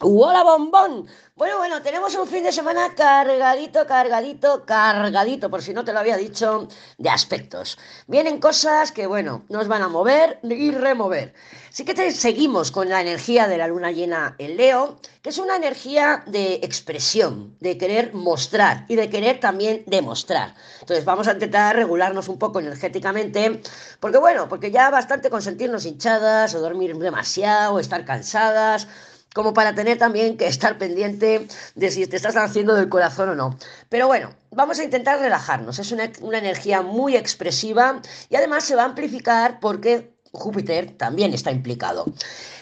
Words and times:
¡Hola, 0.00 0.44
bombón! 0.44 1.08
Bueno, 1.34 1.58
bueno, 1.58 1.82
tenemos 1.82 2.14
un 2.14 2.28
fin 2.28 2.44
de 2.44 2.52
semana 2.52 2.94
cargadito, 2.94 3.84
cargadito, 3.84 4.64
cargadito, 4.64 5.50
por 5.50 5.60
si 5.60 5.74
no 5.74 5.84
te 5.84 5.92
lo 5.92 5.98
había 5.98 6.16
dicho, 6.16 6.68
de 6.98 7.10
aspectos. 7.10 7.76
Vienen 8.06 8.38
cosas 8.38 8.92
que, 8.92 9.08
bueno, 9.08 9.44
nos 9.48 9.66
van 9.66 9.82
a 9.82 9.88
mover 9.88 10.38
y 10.44 10.70
remover. 10.70 11.34
Sí 11.70 11.84
que 11.84 11.94
te 11.94 12.12
seguimos 12.12 12.70
con 12.70 12.88
la 12.88 13.00
energía 13.00 13.48
de 13.48 13.58
la 13.58 13.66
luna 13.66 13.90
llena 13.90 14.36
en 14.38 14.56
Leo, 14.56 15.00
que 15.20 15.30
es 15.30 15.38
una 15.38 15.56
energía 15.56 16.22
de 16.26 16.54
expresión, 16.62 17.56
de 17.58 17.76
querer 17.76 18.14
mostrar 18.14 18.84
y 18.88 18.94
de 18.94 19.10
querer 19.10 19.40
también 19.40 19.82
demostrar. 19.86 20.54
Entonces 20.80 21.04
vamos 21.04 21.26
a 21.26 21.32
intentar 21.32 21.74
regularnos 21.74 22.28
un 22.28 22.38
poco 22.38 22.60
energéticamente, 22.60 23.62
porque 23.98 24.18
bueno, 24.18 24.48
porque 24.48 24.70
ya 24.70 24.90
bastante 24.90 25.28
con 25.28 25.42
sentirnos 25.42 25.86
hinchadas 25.86 26.54
o 26.54 26.60
dormir 26.60 26.96
demasiado 26.96 27.74
o 27.74 27.80
estar 27.80 28.04
cansadas 28.04 28.86
como 29.34 29.52
para 29.54 29.74
tener 29.74 29.98
también 29.98 30.36
que 30.36 30.46
estar 30.46 30.78
pendiente 30.78 31.46
de 31.74 31.90
si 31.90 32.06
te 32.06 32.16
estás 32.16 32.36
haciendo 32.36 32.74
del 32.74 32.88
corazón 32.88 33.30
o 33.30 33.34
no. 33.34 33.56
Pero 33.88 34.06
bueno, 34.06 34.30
vamos 34.50 34.78
a 34.78 34.84
intentar 34.84 35.20
relajarnos. 35.20 35.78
Es 35.78 35.92
una, 35.92 36.04
energía 36.38 36.82
muy 36.82 37.16
expresiva 37.16 38.00
y 38.28 38.36
además 38.36 38.64
se 38.64 38.74
va 38.74 38.82
a 38.82 38.86
amplificar 38.86 39.60
porque 39.60 40.12
Júpiter 40.32 40.96
también 40.96 41.34
está 41.34 41.50
implicado. 41.50 42.06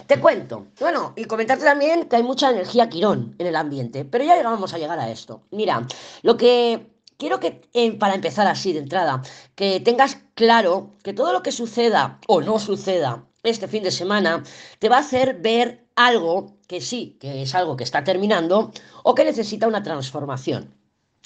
Te 0.07 0.21
cuento, 0.21 0.69
bueno, 0.79 1.15
y 1.17 1.25
comentarte 1.25 1.65
también 1.65 2.09
que 2.09 2.17
hay 2.17 2.23
mucha 2.23 2.51
energía 2.51 2.89
Quirón 2.89 3.35
en 3.39 3.47
el 3.49 3.57
ambiente, 3.57 4.05
pero 4.05 4.25
ya 4.25 4.41
vamos 4.43 4.73
a 4.73 4.79
llegar 4.79 5.01
a 5.01 5.11
esto. 5.11 5.43
Mira, 5.51 5.85
lo 6.23 6.37
que 6.37 6.87
quiero 7.17 7.41
que, 7.41 7.69
eh, 7.73 7.93
para 7.99 8.15
empezar 8.15 8.47
así 8.47 8.73
de 8.73 8.81
entrada, 8.81 9.23
que 9.55 9.81
tengas 9.81 10.19
claro 10.35 10.95
que 11.03 11.13
todo 11.13 11.33
lo 11.33 11.43
que 11.43 11.53
suceda 11.53 12.21
o 12.29 12.41
no 12.41 12.59
suceda 12.59 13.25
este 13.43 13.69
fin 13.69 13.83
de 13.83 13.91
semana 13.91 14.43
te 14.79 14.89
va 14.89 14.97
a 14.97 15.01
hacer 15.01 15.39
ver 15.41 15.87
algo 15.95 16.56
que 16.67 16.81
sí, 16.81 17.17
que 17.21 17.43
es 17.43 17.55
algo 17.55 17.77
que 17.77 17.85
está 17.85 18.05
terminando 18.05 18.73
o 19.03 19.15
que 19.15 19.25
necesita 19.25 19.69
una 19.69 19.83
transformación. 19.83 20.75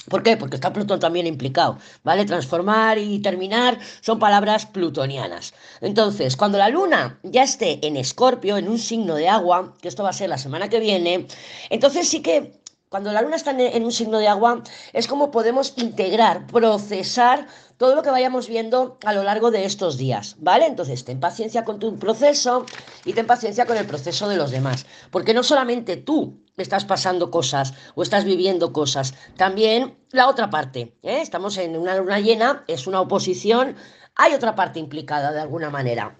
¿Por 0.08 0.22
qué? 0.22 0.36
Porque 0.36 0.56
está 0.56 0.72
Plutón 0.72 0.98
también 0.98 1.26
implicado, 1.26 1.78
¿vale? 2.02 2.24
Transformar 2.24 2.98
y 2.98 3.18
terminar 3.20 3.78
son 4.00 4.18
palabras 4.18 4.64
plutonianas. 4.66 5.52
Entonces, 5.80 6.36
cuando 6.36 6.56
la 6.58 6.70
luna 6.70 7.18
ya 7.22 7.42
esté 7.42 7.86
en 7.86 7.96
Escorpio, 7.96 8.56
en 8.56 8.68
un 8.68 8.78
signo 8.78 9.14
de 9.14 9.28
agua, 9.28 9.74
que 9.80 9.88
esto 9.88 10.02
va 10.02 10.10
a 10.10 10.14
ser 10.14 10.30
la 10.30 10.38
semana 10.38 10.68
que 10.70 10.80
viene, 10.80 11.26
entonces 11.68 12.08
sí 12.08 12.22
que 12.22 12.59
cuando 12.90 13.12
la 13.12 13.22
luna 13.22 13.36
está 13.36 13.52
en 13.52 13.84
un 13.84 13.92
signo 13.92 14.18
de 14.18 14.26
agua, 14.26 14.64
es 14.92 15.06
como 15.06 15.30
podemos 15.30 15.74
integrar, 15.76 16.48
procesar 16.48 17.46
todo 17.76 17.94
lo 17.94 18.02
que 18.02 18.10
vayamos 18.10 18.48
viendo 18.48 18.98
a 19.04 19.14
lo 19.14 19.22
largo 19.22 19.52
de 19.52 19.64
estos 19.64 19.96
días, 19.96 20.34
¿vale? 20.40 20.66
Entonces, 20.66 21.04
ten 21.04 21.20
paciencia 21.20 21.64
con 21.64 21.78
tu 21.78 21.96
proceso 22.00 22.66
y 23.04 23.12
ten 23.12 23.28
paciencia 23.28 23.64
con 23.64 23.76
el 23.76 23.86
proceso 23.86 24.28
de 24.28 24.36
los 24.36 24.50
demás, 24.50 24.86
porque 25.12 25.34
no 25.34 25.44
solamente 25.44 25.98
tú 25.98 26.42
estás 26.56 26.84
pasando 26.84 27.30
cosas 27.30 27.74
o 27.94 28.02
estás 28.02 28.24
viviendo 28.24 28.72
cosas, 28.72 29.14
también 29.36 29.96
la 30.10 30.28
otra 30.28 30.50
parte, 30.50 30.98
¿eh? 31.04 31.20
Estamos 31.22 31.58
en 31.58 31.76
una 31.76 31.94
luna 31.94 32.18
llena, 32.18 32.64
es 32.66 32.88
una 32.88 33.00
oposición, 33.00 33.76
hay 34.16 34.34
otra 34.34 34.56
parte 34.56 34.80
implicada 34.80 35.30
de 35.30 35.40
alguna 35.40 35.70
manera, 35.70 36.18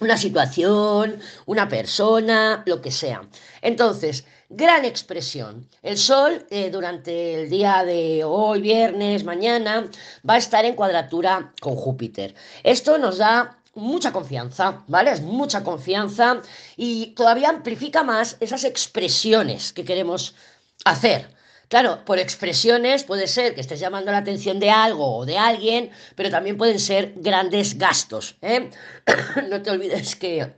una 0.00 0.16
situación, 0.16 1.20
una 1.46 1.68
persona, 1.68 2.64
lo 2.66 2.80
que 2.80 2.90
sea. 2.90 3.22
Entonces, 3.62 4.24
gran 4.48 4.84
expresión. 4.84 5.68
El 5.82 5.98
Sol 5.98 6.46
eh, 6.50 6.70
durante 6.70 7.34
el 7.34 7.50
día 7.50 7.84
de 7.84 8.24
hoy, 8.24 8.60
viernes, 8.60 9.24
mañana, 9.24 9.90
va 10.28 10.34
a 10.34 10.38
estar 10.38 10.64
en 10.64 10.74
cuadratura 10.74 11.52
con 11.60 11.76
Júpiter. 11.76 12.34
Esto 12.62 12.98
nos 12.98 13.18
da 13.18 13.58
mucha 13.74 14.12
confianza, 14.12 14.82
¿vale? 14.88 15.12
Es 15.12 15.20
mucha 15.20 15.62
confianza 15.62 16.40
y 16.76 17.14
todavía 17.14 17.50
amplifica 17.50 18.02
más 18.02 18.36
esas 18.40 18.64
expresiones 18.64 19.72
que 19.72 19.84
queremos 19.84 20.34
hacer. 20.84 21.36
Claro, 21.68 22.02
por 22.06 22.18
expresiones 22.18 23.04
puede 23.04 23.26
ser 23.26 23.54
que 23.54 23.60
estés 23.60 23.78
llamando 23.78 24.10
la 24.10 24.18
atención 24.18 24.58
de 24.58 24.70
algo 24.70 25.18
o 25.18 25.26
de 25.26 25.36
alguien, 25.36 25.90
pero 26.16 26.30
también 26.30 26.56
pueden 26.56 26.80
ser 26.80 27.12
grandes 27.16 27.76
gastos. 27.76 28.36
¿eh? 28.40 28.70
no 29.50 29.60
te 29.60 29.70
olvides 29.70 30.16
que 30.16 30.54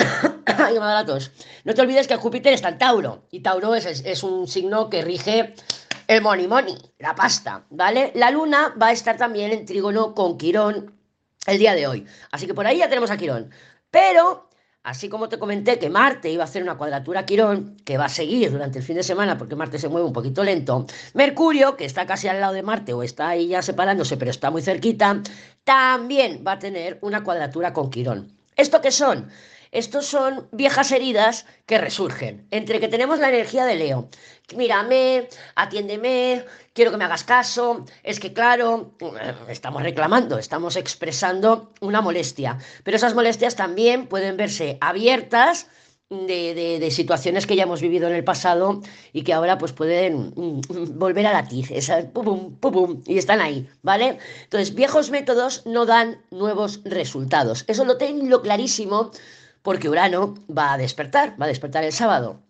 no 1.64 1.74
te 1.74 1.82
olvides 1.82 2.06
que 2.06 2.16
Júpiter 2.16 2.52
está 2.52 2.68
en 2.68 2.78
Tauro 2.78 3.24
y 3.30 3.40
Tauro 3.40 3.74
es, 3.74 4.22
un 4.22 4.46
signo 4.46 4.88
que 4.90 5.02
rige 5.02 5.54
el 6.06 6.22
money 6.22 6.48
money, 6.48 6.76
la 6.98 7.14
pasta, 7.14 7.64
¿vale? 7.70 8.12
La 8.14 8.30
luna 8.30 8.74
va 8.80 8.88
a 8.88 8.92
estar 8.92 9.16
también 9.16 9.52
en 9.52 9.64
trígono 9.64 10.14
con 10.14 10.38
Quirón 10.38 10.94
el 11.46 11.58
día 11.58 11.74
de 11.74 11.86
hoy. 11.86 12.06
Así 12.32 12.46
que 12.46 12.54
por 12.54 12.66
ahí 12.66 12.78
ya 12.78 12.88
tenemos 12.88 13.10
a 13.10 13.16
Quirón. 13.16 13.50
Pero, 13.90 14.48
así 14.82 15.08
como 15.08 15.28
te 15.28 15.38
comenté 15.38 15.78
que 15.78 15.88
Marte 15.88 16.30
iba 16.30 16.42
a 16.42 16.46
hacer 16.46 16.62
una 16.62 16.76
cuadratura 16.76 17.24
Quirón, 17.24 17.76
que 17.84 17.96
va 17.96 18.06
a 18.06 18.08
seguir 18.08 18.50
durante 18.50 18.78
el 18.78 18.84
fin 18.84 18.96
de 18.96 19.02
semana 19.02 19.38
porque 19.38 19.56
Marte 19.56 19.78
se 19.78 19.88
mueve 19.88 20.06
un 20.06 20.12
poquito 20.12 20.42
lento, 20.42 20.86
Mercurio, 21.14 21.76
que 21.76 21.84
está 21.84 22.06
casi 22.06 22.28
al 22.28 22.40
lado 22.40 22.54
de 22.54 22.62
Marte 22.62 22.92
o 22.92 23.02
está 23.02 23.28
ahí 23.28 23.48
ya 23.48 23.62
separándose, 23.62 24.16
pero 24.16 24.30
está 24.30 24.50
muy 24.50 24.62
cerquita, 24.62 25.22
también 25.64 26.42
va 26.46 26.52
a 26.52 26.58
tener 26.58 26.98
una 27.02 27.22
cuadratura 27.22 27.72
con 27.72 27.90
Quirón. 27.90 28.36
¿Esto 28.56 28.80
qué 28.80 28.90
son? 28.90 29.30
Estos 29.72 30.06
son 30.06 30.48
viejas 30.50 30.90
heridas 30.90 31.46
que 31.66 31.78
resurgen. 31.78 32.46
Entre 32.50 32.80
que 32.80 32.88
tenemos 32.88 33.20
la 33.20 33.28
energía 33.28 33.64
de 33.64 33.76
Leo. 33.76 34.08
Mírame, 34.56 35.28
atiéndeme, 35.54 36.44
quiero 36.72 36.90
que 36.90 36.96
me 36.96 37.04
hagas 37.04 37.22
caso. 37.22 37.84
Es 38.02 38.18
que, 38.18 38.32
claro, 38.32 38.96
estamos 39.48 39.82
reclamando, 39.82 40.38
estamos 40.38 40.74
expresando 40.74 41.72
una 41.80 42.00
molestia. 42.00 42.58
Pero 42.82 42.96
esas 42.96 43.14
molestias 43.14 43.54
también 43.54 44.06
pueden 44.06 44.36
verse 44.36 44.78
abiertas. 44.80 45.68
De, 46.10 46.88
situaciones 46.90 47.46
que 47.46 47.54
ya 47.54 47.62
hemos 47.62 47.80
vivido 47.80 48.08
en 48.08 48.16
el 48.16 48.24
pasado 48.24 48.80
y 49.12 49.22
que 49.22 49.32
ahora 49.32 49.58
pues 49.58 49.72
pueden 49.72 50.32
mm, 50.34 50.98
volver 50.98 51.24
a 51.28 51.32
latir, 51.32 51.68
pum, 52.12 52.56
pum, 52.56 53.00
y 53.06 53.16
están 53.16 53.40
ahí, 53.40 53.68
¿vale? 53.82 54.18
Entonces, 54.42 54.74
viejos 54.74 55.12
métodos 55.12 55.64
no 55.66 55.86
dan 55.86 56.20
nuevos 56.32 56.80
resultados. 56.82 57.62
Eso 57.68 57.84
lo 57.84 57.96
tengo 57.96 58.42
clarísimo 58.42 59.12
porque 59.62 59.88
Urano 59.88 60.34
va 60.48 60.72
a 60.72 60.78
despertar, 60.78 61.40
va 61.40 61.46
a 61.46 61.48
despertar 61.48 61.84
el 61.84 61.92
sábado. 61.92 62.40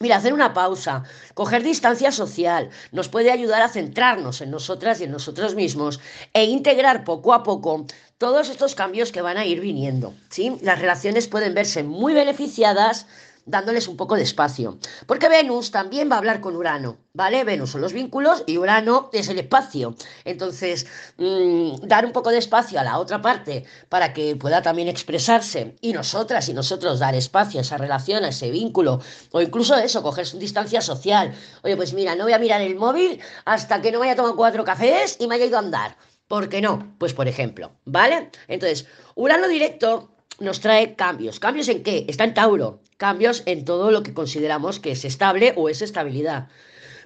Mira, 0.00 0.16
hacer 0.16 0.32
una 0.32 0.54
pausa, 0.54 1.04
coger 1.34 1.62
distancia 1.62 2.10
social, 2.10 2.70
nos 2.90 3.08
puede 3.08 3.30
ayudar 3.30 3.62
a 3.62 3.68
centrarnos 3.68 4.40
en 4.40 4.50
nosotras 4.50 5.00
y 5.00 5.04
en 5.04 5.12
nosotros 5.12 5.54
mismos 5.54 6.00
e 6.32 6.44
integrar 6.44 7.04
poco 7.04 7.32
a 7.32 7.44
poco 7.44 7.86
todos 8.18 8.48
estos 8.48 8.74
cambios 8.74 9.12
que 9.12 9.22
van 9.22 9.36
a 9.36 9.46
ir 9.46 9.60
viniendo. 9.60 10.12
¿sí? 10.30 10.58
Las 10.62 10.80
relaciones 10.80 11.28
pueden 11.28 11.54
verse 11.54 11.84
muy 11.84 12.12
beneficiadas 12.12 13.06
dándoles 13.46 13.88
un 13.88 13.96
poco 13.96 14.16
de 14.16 14.22
espacio. 14.22 14.78
Porque 15.06 15.28
Venus 15.28 15.70
también 15.70 16.10
va 16.10 16.16
a 16.16 16.18
hablar 16.18 16.40
con 16.40 16.56
Urano, 16.56 16.98
¿vale? 17.12 17.44
Venus 17.44 17.70
son 17.70 17.80
los 17.80 17.92
vínculos 17.92 18.42
y 18.46 18.58
Urano 18.58 19.10
es 19.12 19.28
el 19.28 19.38
espacio. 19.38 19.94
Entonces, 20.24 20.86
mm, 21.18 21.86
dar 21.86 22.06
un 22.06 22.12
poco 22.12 22.30
de 22.30 22.38
espacio 22.38 22.80
a 22.80 22.84
la 22.84 22.98
otra 22.98 23.20
parte 23.20 23.64
para 23.88 24.12
que 24.12 24.36
pueda 24.36 24.62
también 24.62 24.88
expresarse 24.88 25.76
y 25.80 25.92
nosotras 25.92 26.48
y 26.48 26.54
nosotros 26.54 26.98
dar 26.98 27.14
espacio 27.14 27.60
a 27.60 27.62
esa 27.62 27.78
relación, 27.78 28.24
a 28.24 28.28
ese 28.28 28.50
vínculo, 28.50 29.00
o 29.32 29.40
incluso 29.40 29.76
eso, 29.76 30.02
coger 30.02 30.26
su 30.26 30.38
distancia 30.38 30.80
social. 30.80 31.34
Oye, 31.62 31.76
pues 31.76 31.92
mira, 31.92 32.14
no 32.14 32.24
voy 32.24 32.32
a 32.32 32.38
mirar 32.38 32.60
el 32.60 32.76
móvil 32.76 33.20
hasta 33.44 33.80
que 33.80 33.92
no 33.92 34.00
me 34.00 34.06
haya 34.06 34.16
tomado 34.16 34.36
cuatro 34.36 34.64
cafés 34.64 35.16
y 35.20 35.26
me 35.26 35.36
haya 35.36 35.46
ido 35.46 35.56
a 35.56 35.60
andar. 35.60 35.96
¿Por 36.28 36.48
qué 36.48 36.62
no? 36.62 36.94
Pues 36.98 37.12
por 37.12 37.28
ejemplo, 37.28 37.72
¿vale? 37.84 38.30
Entonces, 38.48 38.86
Urano 39.14 39.46
directo 39.46 40.13
nos 40.40 40.60
trae 40.60 40.94
cambios. 40.94 41.40
¿Cambios 41.40 41.68
en 41.68 41.82
qué? 41.82 42.04
Está 42.08 42.24
en 42.24 42.34
Tauro. 42.34 42.80
Cambios 42.96 43.42
en 43.46 43.64
todo 43.64 43.90
lo 43.90 44.02
que 44.02 44.14
consideramos 44.14 44.80
que 44.80 44.92
es 44.92 45.04
estable 45.04 45.52
o 45.56 45.68
es 45.68 45.82
estabilidad. 45.82 46.48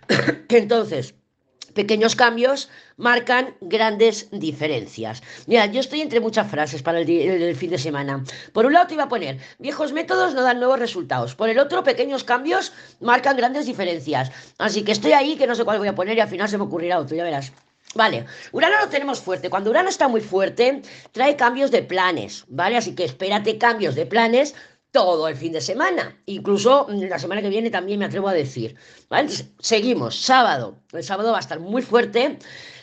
Entonces, 0.49 1.15
pequeños 1.75 2.17
cambios 2.17 2.69
marcan 2.97 3.55
grandes 3.61 4.29
diferencias. 4.33 5.23
Mira, 5.47 5.67
yo 5.67 5.81
estoy 5.81 6.01
entre 6.01 6.21
muchas 6.21 6.51
frases 6.51 6.83
para 6.83 7.01
el, 7.01 7.09
el, 7.09 7.57
fin 7.57 7.71
de 7.71 7.79
semana. 7.79 8.25
Por 8.53 8.67
un 8.67 8.73
lado 8.73 8.89
te 8.89 8.95
iba 8.95 9.05
a 9.05 9.09
poner, 9.09 9.39
viejos 9.59 9.93
métodos 9.93 10.35
no 10.35 10.43
dan 10.43 10.59
nuevos 10.59 10.79
resultados. 10.79 11.35
Por 11.35 11.49
el 11.49 11.59
otro, 11.59 11.85
pequeños 11.85 12.25
cambios 12.25 12.73
marcan 13.01 13.37
grandes 13.37 13.67
diferencias. 13.67 14.33
Así 14.59 14.83
que 14.83 14.93
estoy 14.93 15.13
ahí 15.13 15.37
que 15.37 15.47
no 15.47 15.55
sé 15.55 15.65
cuál 15.65 15.79
voy 15.79 15.89
a 15.89 15.95
poner 15.95 16.17
y 16.17 16.21
al 16.21 16.29
final 16.29 16.49
se 16.49 16.59
me 16.59 16.65
ocurrirá 16.65 16.99
otro, 16.99 17.17
ya 17.17 17.25
verás. 17.25 17.53
Vale, 17.95 18.27
Urano 18.53 18.81
lo 18.81 18.89
tenemos 18.89 19.21
fuerte. 19.21 19.51
Cuando 19.51 19.71
Urano 19.71 19.89
está 19.89 20.09
muy 20.09 20.21
fuerte, 20.21 20.83
trae 21.13 21.37
cambios 21.37 21.71
de 21.71 21.83
planes, 21.83 22.45
¿vale? 22.49 22.77
Así 22.77 22.95
que 22.95 23.05
espérate 23.05 23.59
cambios 23.59 23.95
de 23.95 24.07
planes 24.07 24.55
todo 24.91 25.29
el 25.29 25.37
fin 25.37 25.53
de 25.53 25.61
semana. 25.61 26.17
Incluso 26.27 26.87
la 26.89 27.19
semana 27.19 27.43
que 27.43 27.49
viene 27.49 27.71
también 27.71 27.99
me 27.99 28.05
atrevo 28.05 28.29
a 28.29 28.33
decir. 28.33 28.77
¿vale? 29.09 29.29
seguimos, 29.59 30.21
sábado. 30.21 30.81
El 30.93 31.05
sábado 31.05 31.33
va 31.33 31.39
a 31.39 31.41
estar 31.41 31.61
muy 31.61 31.83
fuerte 31.83 32.39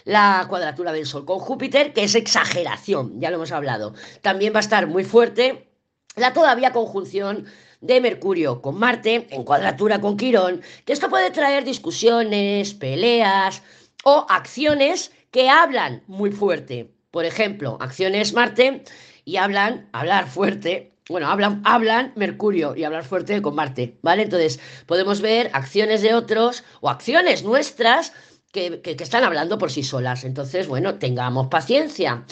la 0.05 0.45
cuadratura 0.47 0.91
del 0.93 1.05
Sol 1.05 1.25
con 1.25 1.39
Júpiter, 1.39 1.93
que 1.93 2.03
es 2.03 2.15
exageración, 2.15 3.19
ya 3.19 3.29
lo 3.29 3.37
hemos 3.37 3.51
hablado. 3.51 3.93
También 4.21 4.53
va 4.53 4.57
a 4.57 4.61
estar 4.61 4.87
muy 4.87 5.03
fuerte 5.03 5.67
la 6.15 6.31
todavía 6.31 6.71
conjunción 6.71 7.45
de 7.81 8.01
Mercurio 8.01 8.61
con 8.61 8.77
Marte 8.77 9.27
en 9.31 9.43
cuadratura 9.43 9.99
con 9.99 10.15
Quirón, 10.15 10.61
que 10.85 10.93
esto 10.93 11.09
puede 11.09 11.31
traer 11.31 11.65
discusiones, 11.65 12.73
peleas, 12.73 13.61
o 14.05 14.25
acciones 14.29 15.11
que 15.31 15.49
hablan 15.49 16.03
muy 16.05 16.31
fuerte. 16.31 16.91
Por 17.09 17.25
ejemplo, 17.25 17.77
acciones 17.81 18.33
Marte 18.33 18.83
y 19.25 19.37
hablan, 19.37 19.89
hablar 19.93 20.27
fuerte, 20.27 20.93
bueno, 21.09 21.27
hablan, 21.27 21.61
hablan 21.65 22.13
Mercurio 22.15 22.75
y 22.75 22.83
hablar 22.83 23.03
fuerte 23.03 23.41
con 23.41 23.55
Marte, 23.55 23.97
¿vale? 24.03 24.23
Entonces, 24.23 24.59
podemos 24.85 25.21
ver 25.21 25.49
acciones 25.53 26.03
de 26.03 26.13
otros 26.13 26.63
o 26.81 26.89
acciones 26.89 27.43
nuestras 27.43 28.13
que, 28.51 28.79
que, 28.81 28.91
están 28.91 29.23
hablando 29.23 29.57
por 29.57 29.71
sí 29.71 29.81
solas. 29.81 30.23
Entonces, 30.23 30.67
bueno, 30.67 30.95
tengamos 30.95 31.47
paciencia. 31.47 32.23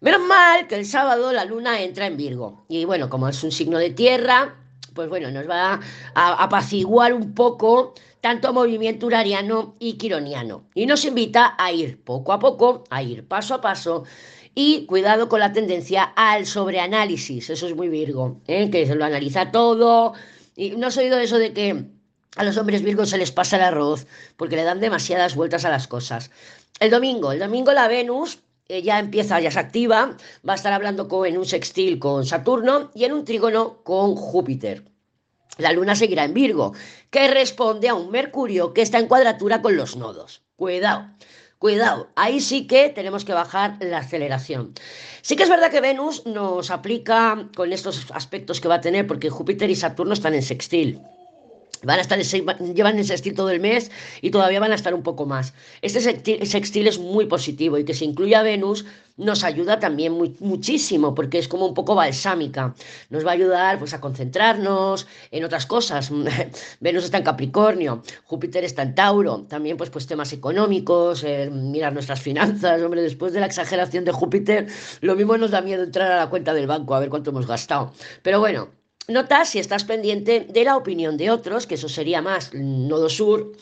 Menos 0.00 0.20
mal 0.20 0.68
que 0.68 0.76
el 0.76 0.86
sábado 0.86 1.32
la 1.32 1.44
luna 1.44 1.80
entra 1.80 2.06
en 2.06 2.16
Virgo. 2.16 2.64
Y 2.68 2.84
bueno, 2.84 3.10
como 3.10 3.28
es 3.28 3.42
un 3.42 3.50
signo 3.50 3.78
de 3.78 3.90
tierra, 3.90 4.54
pues 4.94 5.08
bueno, 5.08 5.32
nos 5.32 5.48
va 5.48 5.80
a 6.14 6.42
apaciguar 6.44 7.12
un 7.12 7.34
poco 7.34 7.94
tanto 8.20 8.52
movimiento 8.52 9.06
urariano 9.06 9.76
y 9.78 9.94
quironiano. 9.94 10.64
Y 10.74 10.86
nos 10.86 11.04
invita 11.04 11.54
a 11.58 11.72
ir 11.72 12.02
poco 12.02 12.32
a 12.32 12.38
poco, 12.38 12.84
a 12.90 13.02
ir 13.02 13.26
paso 13.26 13.54
a 13.54 13.60
paso 13.60 14.04
y 14.54 14.86
cuidado 14.86 15.28
con 15.28 15.40
la 15.40 15.52
tendencia 15.52 16.02
al 16.02 16.44
sobreanálisis, 16.44 17.48
eso 17.48 17.66
es 17.66 17.76
muy 17.76 17.88
Virgo, 17.88 18.40
¿eh? 18.48 18.70
que 18.70 18.86
se 18.86 18.96
lo 18.96 19.04
analiza 19.04 19.52
todo. 19.52 20.14
Y 20.56 20.70
no 20.70 20.88
has 20.88 20.96
oído 20.96 21.18
eso 21.18 21.38
de 21.38 21.52
que 21.52 21.84
a 22.36 22.44
los 22.44 22.56
hombres 22.56 22.82
Virgos 22.82 23.10
se 23.10 23.18
les 23.18 23.30
pasa 23.30 23.56
el 23.56 23.62
arroz 23.62 24.06
porque 24.36 24.56
le 24.56 24.64
dan 24.64 24.80
demasiadas 24.80 25.36
vueltas 25.36 25.64
a 25.64 25.70
las 25.70 25.86
cosas. 25.86 26.30
El 26.80 26.90
domingo, 26.90 27.30
el 27.30 27.38
domingo 27.38 27.72
la 27.72 27.86
Venus 27.86 28.40
eh, 28.68 28.82
ya 28.82 28.98
empieza, 28.98 29.40
ya 29.40 29.50
se 29.50 29.60
activa, 29.60 30.16
va 30.48 30.52
a 30.52 30.56
estar 30.56 30.72
hablando 30.72 31.08
con, 31.08 31.26
en 31.26 31.38
un 31.38 31.46
sextil 31.46 31.98
con 31.98 32.26
Saturno 32.26 32.90
y 32.94 33.04
en 33.04 33.12
un 33.12 33.24
trígono 33.24 33.82
con 33.84 34.14
Júpiter. 34.16 34.84
La 35.58 35.72
luna 35.72 35.96
seguirá 35.96 36.24
en 36.24 36.34
Virgo, 36.34 36.72
que 37.10 37.28
responde 37.28 37.88
a 37.88 37.94
un 37.94 38.10
Mercurio 38.10 38.72
que 38.72 38.82
está 38.82 38.98
en 38.98 39.06
cuadratura 39.06 39.62
con 39.62 39.76
los 39.76 39.96
nodos. 39.96 40.42
Cuidado. 40.56 41.06
Cuidado, 41.58 42.08
ahí 42.14 42.40
sí 42.40 42.68
que 42.68 42.88
tenemos 42.88 43.24
que 43.24 43.32
bajar 43.32 43.78
la 43.80 43.98
aceleración. 43.98 44.74
Sí 45.22 45.34
que 45.34 45.42
es 45.42 45.48
verdad 45.48 45.72
que 45.72 45.80
Venus 45.80 46.24
nos 46.24 46.70
aplica 46.70 47.48
con 47.56 47.72
estos 47.72 48.06
aspectos 48.12 48.60
que 48.60 48.68
va 48.68 48.76
a 48.76 48.80
tener, 48.80 49.08
porque 49.08 49.28
Júpiter 49.28 49.68
y 49.68 49.74
Saturno 49.74 50.12
están 50.12 50.34
en 50.34 50.42
sextil. 50.42 51.00
Van 51.82 51.98
a 51.98 52.02
estar, 52.02 52.18
llevan 52.20 52.98
el 52.98 53.04
sextil 53.04 53.34
todo 53.34 53.50
el 53.50 53.58
mes 53.58 53.90
y 54.20 54.30
todavía 54.30 54.60
van 54.60 54.70
a 54.70 54.76
estar 54.76 54.94
un 54.94 55.02
poco 55.02 55.26
más. 55.26 55.52
Este 55.82 56.00
sextil, 56.00 56.86
es 56.86 56.98
muy 57.00 57.26
positivo 57.26 57.76
y 57.76 57.84
que 57.84 57.94
se 57.94 58.04
incluya 58.04 58.42
Venus 58.42 58.84
nos 59.18 59.44
ayuda 59.44 59.78
también 59.78 60.16
muchísimo 60.40 61.14
porque 61.14 61.38
es 61.38 61.48
como 61.48 61.66
un 61.66 61.74
poco 61.74 61.94
balsámica. 61.94 62.74
Nos 63.10 63.26
va 63.26 63.30
a 63.30 63.34
ayudar 63.34 63.78
pues, 63.78 63.92
a 63.92 64.00
concentrarnos 64.00 65.06
en 65.30 65.44
otras 65.44 65.66
cosas. 65.66 66.10
Venus 66.80 67.04
está 67.04 67.18
en 67.18 67.24
Capricornio, 67.24 68.02
Júpiter 68.24 68.64
está 68.64 68.82
en 68.82 68.94
Tauro. 68.94 69.42
También 69.48 69.76
pues, 69.76 69.90
pues 69.90 70.06
temas 70.06 70.32
económicos, 70.32 71.24
eh, 71.24 71.50
mirar 71.50 71.92
nuestras 71.92 72.20
finanzas. 72.22 72.80
Hombre, 72.80 73.02
después 73.02 73.32
de 73.32 73.40
la 73.40 73.46
exageración 73.46 74.04
de 74.04 74.12
Júpiter, 74.12 74.68
lo 75.00 75.16
mismo 75.16 75.36
nos 75.36 75.50
da 75.50 75.60
miedo 75.60 75.82
entrar 75.82 76.10
a 76.12 76.16
la 76.16 76.30
cuenta 76.30 76.54
del 76.54 76.66
banco 76.66 76.94
a 76.94 77.00
ver 77.00 77.10
cuánto 77.10 77.30
hemos 77.30 77.46
gastado. 77.46 77.92
Pero 78.22 78.40
bueno, 78.40 78.68
Nota 79.08 79.46
si 79.46 79.58
estás 79.58 79.84
pendiente 79.84 80.40
de 80.40 80.64
la 80.64 80.76
opinión 80.76 81.16
de 81.16 81.30
otros, 81.30 81.66
que 81.66 81.76
eso 81.76 81.88
sería 81.88 82.20
más 82.20 82.52
nodo 82.52 83.08
sur, 83.08 83.52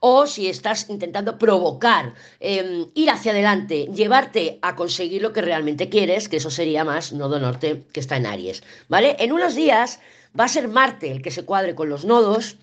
o 0.00 0.26
si 0.26 0.48
estás 0.48 0.88
intentando 0.88 1.38
provocar, 1.38 2.14
em, 2.40 2.88
ir 2.94 3.10
hacia 3.10 3.32
adelante, 3.32 3.86
llevarte 3.94 4.58
a 4.62 4.74
conseguir 4.74 5.20
lo 5.22 5.32
que 5.32 5.42
realmente 5.42 5.90
quieres, 5.90 6.28
que 6.28 6.38
eso 6.38 6.50
sería 6.50 6.84
más 6.84 7.12
nodo 7.12 7.38
norte, 7.38 7.84
que 7.92 8.00
está 8.00 8.16
en 8.16 8.26
Aries. 8.26 8.62
¿Vale? 8.88 9.16
En 9.18 9.32
unos 9.32 9.54
días 9.54 10.00
va 10.38 10.44
a 10.44 10.48
ser 10.48 10.68
Marte 10.68 11.10
el 11.10 11.22
que 11.22 11.30
se 11.30 11.44
cuadre 11.44 11.74
con 11.74 11.90
los 11.90 12.04
nodos. 12.04 12.56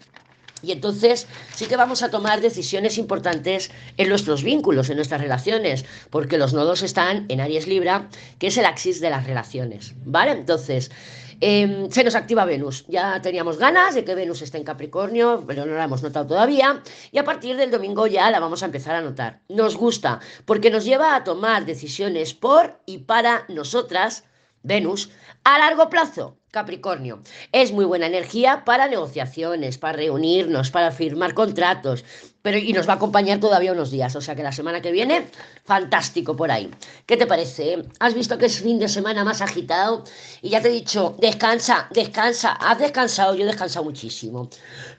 Y 0.63 0.71
entonces 0.71 1.27
sí 1.53 1.67
que 1.67 1.75
vamos 1.75 2.01
a 2.01 2.09
tomar 2.09 2.41
decisiones 2.41 2.97
importantes 2.97 3.69
en 3.97 4.09
nuestros 4.09 4.41
vínculos, 4.41 4.89
en 4.89 4.95
nuestras 4.95 5.21
relaciones, 5.21 5.85
porque 6.09 6.39
los 6.39 6.53
nodos 6.53 6.81
están 6.81 7.27
en 7.29 7.41
Aries 7.41 7.67
Libra, 7.67 8.09
que 8.39 8.47
es 8.47 8.57
el 8.57 8.65
axis 8.65 8.99
de 8.99 9.11
las 9.11 9.27
relaciones, 9.27 9.93
¿vale? 10.03 10.31
Entonces, 10.31 10.89
Em, 11.39 11.91
se 11.91 12.03
nos 12.03 12.15
activa 12.15 12.45
Venus. 12.45 12.85
Ya 12.87 13.21
teníamos 13.21 13.57
ganas 13.57 13.93
de 13.93 14.03
que 14.03 14.15
Venus 14.15 14.41
esté 14.41 14.57
en 14.57 14.63
Capricornio, 14.63 15.43
pero 15.45 15.65
no 15.65 15.75
la 15.75 15.83
hemos 15.83 16.01
notado 16.01 16.25
todavía. 16.25 16.81
Y 17.11 17.19
a 17.19 17.23
partir 17.23 17.57
del 17.57 17.69
domingo 17.69 18.07
ya 18.07 18.31
la 18.31 18.39
vamos 18.39 18.63
a 18.63 18.65
empezar 18.65 18.95
a 18.95 19.01
notar. 19.01 19.41
Nos 19.47 19.77
gusta 19.77 20.19
porque 20.45 20.71
nos 20.71 20.83
lleva 20.83 21.15
a 21.15 21.23
tomar 21.23 21.65
decisiones 21.65 22.33
por 22.33 22.79
y 22.85 22.99
para 22.99 23.45
nosotras, 23.49 24.23
Venus, 24.63 25.11
a 25.43 25.59
largo 25.59 25.89
plazo. 25.89 26.37
Capricornio. 26.51 27.21
Es 27.51 27.71
muy 27.71 27.85
buena 27.85 28.07
energía 28.07 28.63
para 28.65 28.87
negociaciones, 28.87 29.77
para 29.77 29.97
reunirnos, 29.97 30.71
para 30.71 30.91
firmar 30.91 31.35
contratos, 31.35 32.03
pero 32.47 32.59
y 32.59 32.71
nos 32.71 32.87
va 32.87 32.93
a 32.93 32.95
acompañar 32.95 33.41
todavía 33.41 33.73
unos 33.73 33.91
días, 33.91 34.15
o 34.15 34.21
sea 34.21 34.33
que 34.33 34.41
la 34.41 34.53
semana 34.53 34.81
que 34.81 34.89
viene, 34.89 35.27
fantástico 35.65 36.33
por 36.33 36.49
ahí. 36.49 36.71
¿Qué 37.05 37.17
te 37.17 37.27
parece? 37.27 37.83
¿Has 37.99 38.13
visto 38.13 38.37
que 38.37 38.45
es 38.45 38.61
fin 38.61 38.79
de 38.79 38.87
semana 38.87 39.25
más 39.25 39.41
agitado? 39.41 40.05
Y 40.41 40.47
ya 40.51 40.61
te 40.61 40.69
he 40.69 40.71
dicho, 40.71 41.17
descansa, 41.19 41.89
descansa, 41.91 42.53
has 42.53 42.79
descansado, 42.79 43.35
yo 43.35 43.43
he 43.43 43.47
descansado 43.47 43.83
muchísimo. 43.83 44.49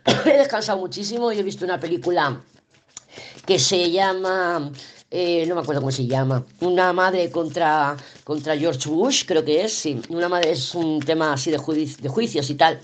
he 0.27 0.37
descansado 0.37 0.79
muchísimo 0.79 1.33
y 1.33 1.39
he 1.39 1.43
visto 1.43 1.65
una 1.65 1.81
película 1.81 2.39
que 3.47 3.59
se 3.59 3.91
llama 3.91 4.71
eh, 5.11 5.47
no 5.47 5.55
me 5.55 5.63
acuerdo 5.63 5.81
cómo 5.81 5.91
se 5.91 6.07
llama, 6.07 6.45
una 6.61 6.93
madre 6.93 7.31
contra, 7.31 7.97
contra 8.25 8.59
George 8.59 8.91
Bush, 8.91 9.25
creo 9.27 9.43
que 9.43 9.65
es, 9.65 9.73
sí, 9.73 10.03
una 10.11 10.29
madre 10.29 10.51
es 10.51 10.75
un 10.75 11.01
tema 11.01 11.33
así 11.33 11.51
de, 11.51 11.57
de 11.57 12.09
juicios 12.11 12.51
y 12.51 12.57
tal, 12.57 12.79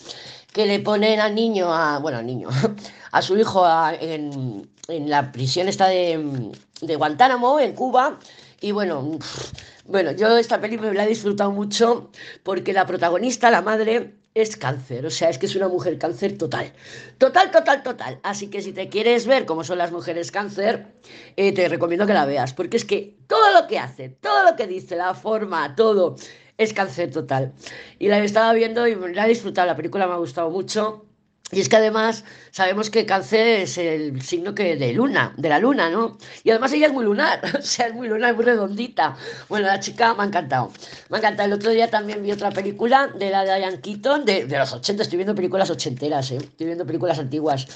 que 0.54 0.66
le 0.66 0.78
ponen 0.80 1.20
al 1.20 1.34
niño, 1.34 1.74
a, 1.74 1.98
bueno, 1.98 2.18
al 2.18 2.26
niño, 2.26 2.48
a 3.12 3.20
su 3.20 3.36
hijo 3.36 3.66
en, 4.00 4.70
la 4.88 5.32
prisión 5.32 5.68
esta 5.68 5.88
de, 5.88 6.52
de 6.80 6.96
Guantánamo, 6.96 7.58
en 7.58 7.74
Cuba, 7.74 8.18
y 8.60 8.70
bueno, 8.70 9.18
bueno, 9.84 10.12
yo 10.12 10.38
esta 10.38 10.60
película 10.60 10.94
la 10.94 11.04
he 11.04 11.08
disfrutado 11.08 11.50
mucho 11.50 12.10
porque 12.44 12.72
la 12.72 12.86
protagonista, 12.86 13.50
la 13.50 13.62
madre, 13.62 14.14
es 14.32 14.56
cáncer, 14.56 15.06
o 15.06 15.10
sea, 15.10 15.28
es 15.28 15.38
que 15.38 15.46
es 15.46 15.54
una 15.54 15.68
mujer 15.68 15.98
cáncer 15.98 16.38
total, 16.38 16.72
total, 17.18 17.50
total, 17.50 17.82
total. 17.82 18.20
Así 18.22 18.48
que 18.48 18.62
si 18.62 18.72
te 18.72 18.88
quieres 18.88 19.26
ver 19.26 19.46
cómo 19.46 19.64
son 19.64 19.78
las 19.78 19.92
mujeres 19.92 20.32
cáncer, 20.32 20.86
eh, 21.36 21.52
te 21.52 21.68
recomiendo 21.68 22.06
que 22.06 22.14
la 22.14 22.26
veas, 22.26 22.52
porque 22.52 22.76
es 22.76 22.84
que 22.84 23.16
todo 23.26 23.52
lo 23.52 23.66
que 23.66 23.78
hace, 23.78 24.08
todo 24.08 24.44
lo 24.44 24.56
que 24.56 24.66
dice, 24.66 24.96
la 24.96 25.14
forma, 25.14 25.76
todo, 25.76 26.16
es 26.58 26.72
cáncer 26.72 27.10
total. 27.10 27.54
Y 27.98 28.08
la 28.08 28.22
estaba 28.24 28.52
viendo 28.52 28.86
y 28.86 28.94
la 29.14 29.26
he 29.26 29.28
disfrutado, 29.28 29.66
la 29.66 29.76
película 29.76 30.06
me 30.06 30.14
ha 30.14 30.16
gustado 30.16 30.50
mucho. 30.50 31.06
Y 31.54 31.60
es 31.60 31.68
que 31.68 31.76
además 31.76 32.24
sabemos 32.50 32.90
que 32.90 33.06
cáncer 33.06 33.46
es 33.60 33.78
el 33.78 34.20
signo 34.22 34.56
que 34.56 34.74
de 34.74 34.92
luna, 34.92 35.32
de 35.36 35.48
la 35.48 35.60
luna, 35.60 35.88
¿no? 35.88 36.18
Y 36.42 36.50
además 36.50 36.72
ella 36.72 36.88
es 36.88 36.92
muy 36.92 37.04
lunar, 37.04 37.40
o 37.58 37.62
sea, 37.62 37.86
es 37.86 37.94
muy 37.94 38.08
lunar, 38.08 38.30
es 38.30 38.36
muy 38.36 38.44
redondita. 38.44 39.16
Bueno, 39.48 39.68
la 39.68 39.78
chica 39.78 40.14
me 40.14 40.24
ha 40.24 40.26
encantado. 40.26 40.72
Me 41.10 41.16
ha 41.16 41.20
encantado. 41.20 41.46
El 41.46 41.52
otro 41.52 41.70
día 41.70 41.88
también 41.88 42.24
vi 42.24 42.32
otra 42.32 42.50
película 42.50 43.06
de 43.06 43.30
la 43.30 43.44
de 43.44 43.56
Diane 43.56 43.80
Keaton, 43.80 44.24
de, 44.24 44.48
los 44.48 44.72
80, 44.72 45.04
estoy 45.04 45.16
viendo 45.16 45.36
películas 45.36 45.70
ochenteras, 45.70 46.32
¿eh? 46.32 46.38
Estoy 46.38 46.66
viendo 46.66 46.84
películas 46.84 47.20
antiguas. 47.20 47.68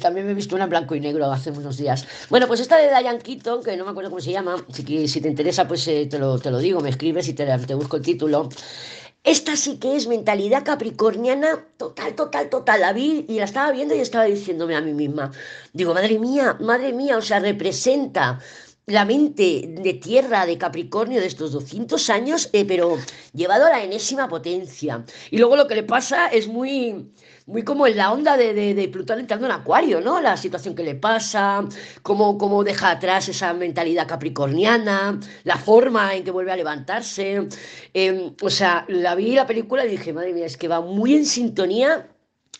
También 0.00 0.26
me 0.26 0.32
he 0.32 0.34
visto 0.34 0.56
una 0.56 0.64
en 0.64 0.70
blanco 0.70 0.96
y 0.96 1.00
negro 1.00 1.30
hace 1.30 1.52
unos 1.52 1.76
días. 1.76 2.04
Bueno, 2.28 2.48
pues 2.48 2.58
esta 2.58 2.76
de 2.76 2.88
Diane 2.88 3.20
Keaton, 3.20 3.62
que 3.62 3.76
no 3.76 3.84
me 3.84 3.92
acuerdo 3.92 4.10
cómo 4.10 4.20
se 4.20 4.32
llama, 4.32 4.56
si, 4.72 5.06
si 5.06 5.20
te 5.20 5.28
interesa, 5.28 5.68
pues 5.68 5.86
eh, 5.86 6.08
te, 6.10 6.18
lo, 6.18 6.40
te 6.40 6.50
lo 6.50 6.58
digo, 6.58 6.80
me 6.80 6.90
escribes 6.90 7.28
y 7.28 7.34
te, 7.34 7.46
te 7.46 7.74
busco 7.74 7.98
el 7.98 8.02
título. 8.02 8.48
Esta 9.24 9.56
sí 9.56 9.78
que 9.78 9.94
es 9.94 10.08
mentalidad 10.08 10.64
capricorniana 10.64 11.64
total, 11.76 12.16
total, 12.16 12.50
total. 12.50 12.80
La 12.80 12.92
vi 12.92 13.24
y 13.28 13.38
la 13.38 13.44
estaba 13.44 13.70
viendo 13.70 13.94
y 13.94 14.00
estaba 14.00 14.24
diciéndome 14.24 14.74
a 14.74 14.80
mí 14.80 14.92
misma. 14.94 15.30
Digo, 15.72 15.94
madre 15.94 16.18
mía, 16.18 16.56
madre 16.60 16.92
mía, 16.92 17.18
o 17.18 17.22
sea, 17.22 17.38
representa 17.38 18.40
la 18.86 19.04
mente 19.04 19.76
de 19.80 19.94
tierra 19.94 20.44
de 20.44 20.58
Capricornio 20.58 21.20
de 21.20 21.28
estos 21.28 21.52
200 21.52 22.10
años, 22.10 22.50
eh, 22.52 22.64
pero 22.64 22.98
llevado 23.32 23.66
a 23.66 23.70
la 23.70 23.84
enésima 23.84 24.28
potencia. 24.28 25.04
Y 25.30 25.38
luego 25.38 25.54
lo 25.54 25.68
que 25.68 25.76
le 25.76 25.84
pasa 25.84 26.26
es 26.26 26.48
muy, 26.48 27.12
muy 27.46 27.62
como 27.62 27.86
en 27.86 27.96
la 27.96 28.12
onda 28.12 28.36
de, 28.36 28.52
de, 28.52 28.88
Plutón 28.88 29.20
entrando 29.20 29.46
en 29.46 29.52
Acuario, 29.52 30.00
¿no? 30.00 30.20
La 30.20 30.36
situación 30.36 30.74
que 30.74 30.82
le 30.82 30.94
pasa, 30.94 31.64
cómo, 32.02 32.38
cómo 32.38 32.64
deja 32.64 32.90
atrás 32.90 33.28
esa 33.28 33.52
mentalidad 33.52 34.06
capricorniana, 34.06 35.18
la 35.44 35.56
forma 35.56 36.14
en 36.14 36.24
que 36.24 36.30
vuelve 36.30 36.52
a 36.52 36.56
levantarse. 36.56 37.48
Em, 37.94 38.34
o 38.40 38.50
sea, 38.50 38.84
la 38.88 39.14
vi 39.14 39.34
la 39.34 39.46
película 39.46 39.84
y 39.84 39.90
dije, 39.90 40.12
madre 40.12 40.32
mía, 40.32 40.46
es 40.46 40.56
que 40.56 40.68
va 40.68 40.80
muy 40.80 41.14
en 41.14 41.26
sintonía 41.26 42.08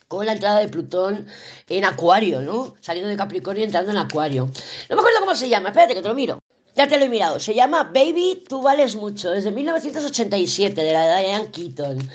con 0.09 0.27
la 0.27 0.33
entrada 0.33 0.61
de 0.61 0.69
Plutón 0.69 1.27
en 1.69 1.85
Acuario, 1.85 2.43
¿no? 2.43 2.75
Saliendo 2.81 3.09
de 3.09 3.17
Capricornio 3.17 3.63
y 3.63 3.67
entrando 3.67 3.93
en 3.93 3.97
Acuario. 3.97 4.47
No 4.91 4.97
me 4.97 5.01
acuerdo 5.01 5.21
cómo 5.21 5.35
se 5.35 5.49
llama, 5.49 5.71
espérate 5.71 5.95
que 5.95 6.03
te 6.03 6.09
lo 6.09 6.15
miro. 6.15 6.39
Ya 6.75 6.89
te 6.89 6.99
lo 6.99 7.05
he 7.05 7.09
mirado. 7.09 7.39
Se 7.39 7.55
llama 7.55 7.85
Baby, 7.85 8.45
tú 8.49 8.63
vales 8.63 8.97
mucho, 8.97 9.31
desde 9.31 9.51
1987, 9.51 10.83
de 10.83 10.93
la 10.93 11.17
de 11.17 11.23
Diane 11.23 11.51
Keaton. 11.51 12.11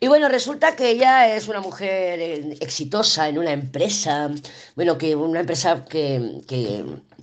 Y 0.00 0.06
bueno, 0.06 0.28
resulta 0.28 0.76
que 0.76 0.90
ella 0.90 1.34
es 1.34 1.48
una 1.48 1.60
mujer 1.60 2.20
eh, 2.20 2.56
exitosa 2.60 3.28
en 3.28 3.38
una 3.38 3.52
empresa, 3.52 4.30
bueno, 4.76 4.96
que 4.96 5.16
una 5.16 5.40
empresa 5.40 5.84
que, 5.84 6.40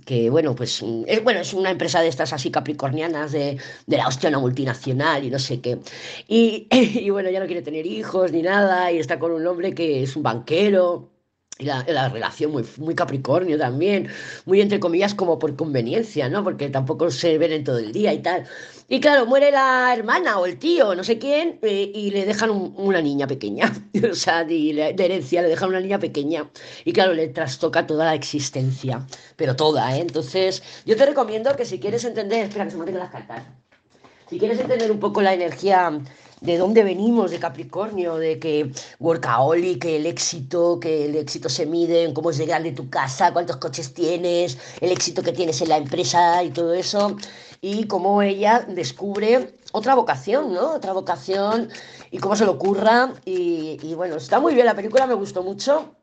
que, 0.04 0.30
bueno, 0.30 0.54
pues 0.54 0.82
es, 1.06 1.24
bueno, 1.24 1.40
es 1.40 1.54
una 1.54 1.70
empresa 1.70 2.00
de 2.00 2.08
estas 2.08 2.32
así 2.32 2.50
capricornianas 2.50 3.32
de, 3.32 3.58
de 3.86 3.96
la 3.96 4.06
hostia, 4.08 4.28
una 4.28 4.40
multinacional 4.40 5.24
y 5.24 5.30
no 5.30 5.38
sé 5.38 5.60
qué. 5.60 5.78
Y, 6.28 6.68
y 6.70 7.10
bueno, 7.10 7.30
ya 7.30 7.40
no 7.40 7.46
quiere 7.46 7.62
tener 7.62 7.86
hijos 7.86 8.30
ni 8.32 8.42
nada 8.42 8.92
y 8.92 8.98
está 8.98 9.18
con 9.18 9.32
un 9.32 9.46
hombre 9.46 9.74
que 9.74 10.02
es 10.02 10.14
un 10.14 10.22
banquero 10.22 11.15
y 11.58 11.64
la, 11.64 12.08
relación 12.10 12.52
muy, 12.52 12.64
muy 12.76 12.94
Capricornio 12.94 13.56
también, 13.56 14.08
muy 14.44 14.60
entre 14.60 14.78
comillas 14.78 15.14
como 15.14 15.38
por 15.38 15.56
conveniencia, 15.56 16.28
¿no? 16.28 16.44
Porque 16.44 16.68
tampoco 16.68 17.10
se 17.10 17.38
ven 17.38 17.52
en 17.52 17.64
todo 17.64 17.78
el 17.78 17.92
día 17.92 18.12
y 18.12 18.18
tal. 18.18 18.44
Y 18.88 19.00
claro, 19.00 19.24
muere 19.24 19.50
la 19.50 19.92
hermana 19.94 20.38
o 20.38 20.44
el 20.44 20.58
tío, 20.58 20.94
no 20.94 21.02
sé 21.02 21.18
quién, 21.18 21.58
eh, 21.62 21.90
y 21.94 22.10
le 22.10 22.26
dejan 22.26 22.50
una 22.50 23.00
niña 23.00 23.26
pequeña. 23.26 23.72
o 24.10 24.14
sea, 24.14 24.44
de, 24.44 24.94
herencia 24.98 25.40
le 25.40 25.48
dejan 25.48 25.70
una 25.70 25.80
niña 25.80 25.98
pequeña. 25.98 26.50
Y 26.84 26.92
claro, 26.92 27.14
le 27.14 27.28
trastoca 27.28 27.86
toda 27.86 28.04
la 28.04 28.14
existencia, 28.14 29.06
pero 29.36 29.56
toda, 29.56 29.96
¿eh? 29.96 30.00
Entonces, 30.00 30.62
yo 30.84 30.94
te 30.94 31.06
recomiendo 31.06 31.56
que 31.56 31.64
si 31.64 31.80
quieres 31.80 32.04
entender, 32.04 32.44
espera 32.44 32.66
que 32.66 32.72
se 32.72 32.76
me 32.76 32.92
las 32.92 33.10
cartas. 33.10 33.44
Si 34.28 34.38
quieres 34.38 34.58
entender 34.58 34.90
un 34.92 35.00
poco 35.00 35.22
la 35.22 35.32
energía 35.32 36.00
de 36.40 36.58
dónde 36.58 36.82
venimos, 36.82 37.30
de 37.30 37.38
Capricornio, 37.38 38.16
de 38.16 38.38
que 38.38 38.72
workaholic, 38.98 39.82
que 39.82 39.96
el 39.96 40.06
éxito, 40.06 40.78
que 40.80 41.06
el 41.06 41.16
éxito 41.16 41.48
se 41.48 41.66
mide 41.66 42.04
en 42.04 42.14
cómo 42.14 42.30
es 42.30 42.38
de 42.38 42.72
tu 42.72 42.88
casa, 42.90 43.32
cuántos 43.32 43.56
coches 43.56 43.94
tienes, 43.94 44.58
el 44.80 44.92
éxito 44.92 45.22
que 45.22 45.32
tienes 45.32 45.60
en 45.60 45.70
la 45.70 45.78
empresa 45.78 46.42
y 46.42 46.50
todo 46.50 46.74
eso, 46.74 47.16
y 47.60 47.86
cómo 47.86 48.22
ella 48.22 48.66
descubre 48.68 49.54
otra 49.72 49.94
vocación, 49.94 50.52
¿no? 50.52 50.74
Otra 50.74 50.92
vocación 50.92 51.70
y 52.10 52.18
cómo 52.18 52.36
se 52.36 52.44
le 52.44 52.50
ocurra. 52.50 53.14
Y, 53.24 53.78
y 53.82 53.94
bueno, 53.94 54.16
está 54.16 54.40
muy 54.40 54.54
bien, 54.54 54.66
la 54.66 54.74
película 54.74 55.06
me 55.06 55.14
gustó 55.14 55.42
mucho. 55.42 55.94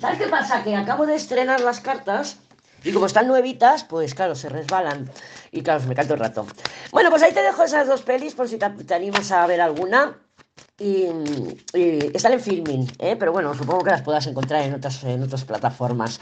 ¿Sabes 0.00 0.18
qué 0.18 0.26
pasa? 0.26 0.62
Que 0.64 0.74
acabo 0.74 1.06
de 1.06 1.14
estrenar 1.14 1.60
las 1.60 1.80
cartas 1.80 2.38
y 2.84 2.92
como 2.92 3.06
están 3.06 3.26
nuevitas, 3.26 3.84
pues 3.84 4.14
claro, 4.14 4.34
se 4.34 4.48
resbalan. 4.48 5.10
Y 5.50 5.62
claro, 5.62 5.82
me 5.84 5.94
cae 5.94 6.06
el 6.06 6.18
rato. 6.18 6.46
Bueno, 6.92 7.10
pues 7.10 7.22
ahí 7.22 7.32
te 7.32 7.42
dejo 7.42 7.64
esas 7.64 7.86
dos 7.86 8.02
pelis 8.02 8.34
por 8.34 8.48
si 8.48 8.58
te, 8.58 8.94
animas 8.94 9.32
a 9.32 9.46
ver 9.46 9.60
alguna. 9.60 10.18
Y, 10.78 11.06
están 12.12 12.32
en 12.32 12.40
filming, 12.40 12.92
¿eh? 12.98 13.16
pero 13.16 13.32
bueno, 13.32 13.54
supongo 13.54 13.84
que 13.84 13.90
las 13.90 14.02
puedas 14.02 14.26
encontrar 14.26 14.62
en 14.62 14.74
otras, 14.74 15.02
en 15.04 15.22
otras 15.22 15.44
plataformas. 15.44 16.20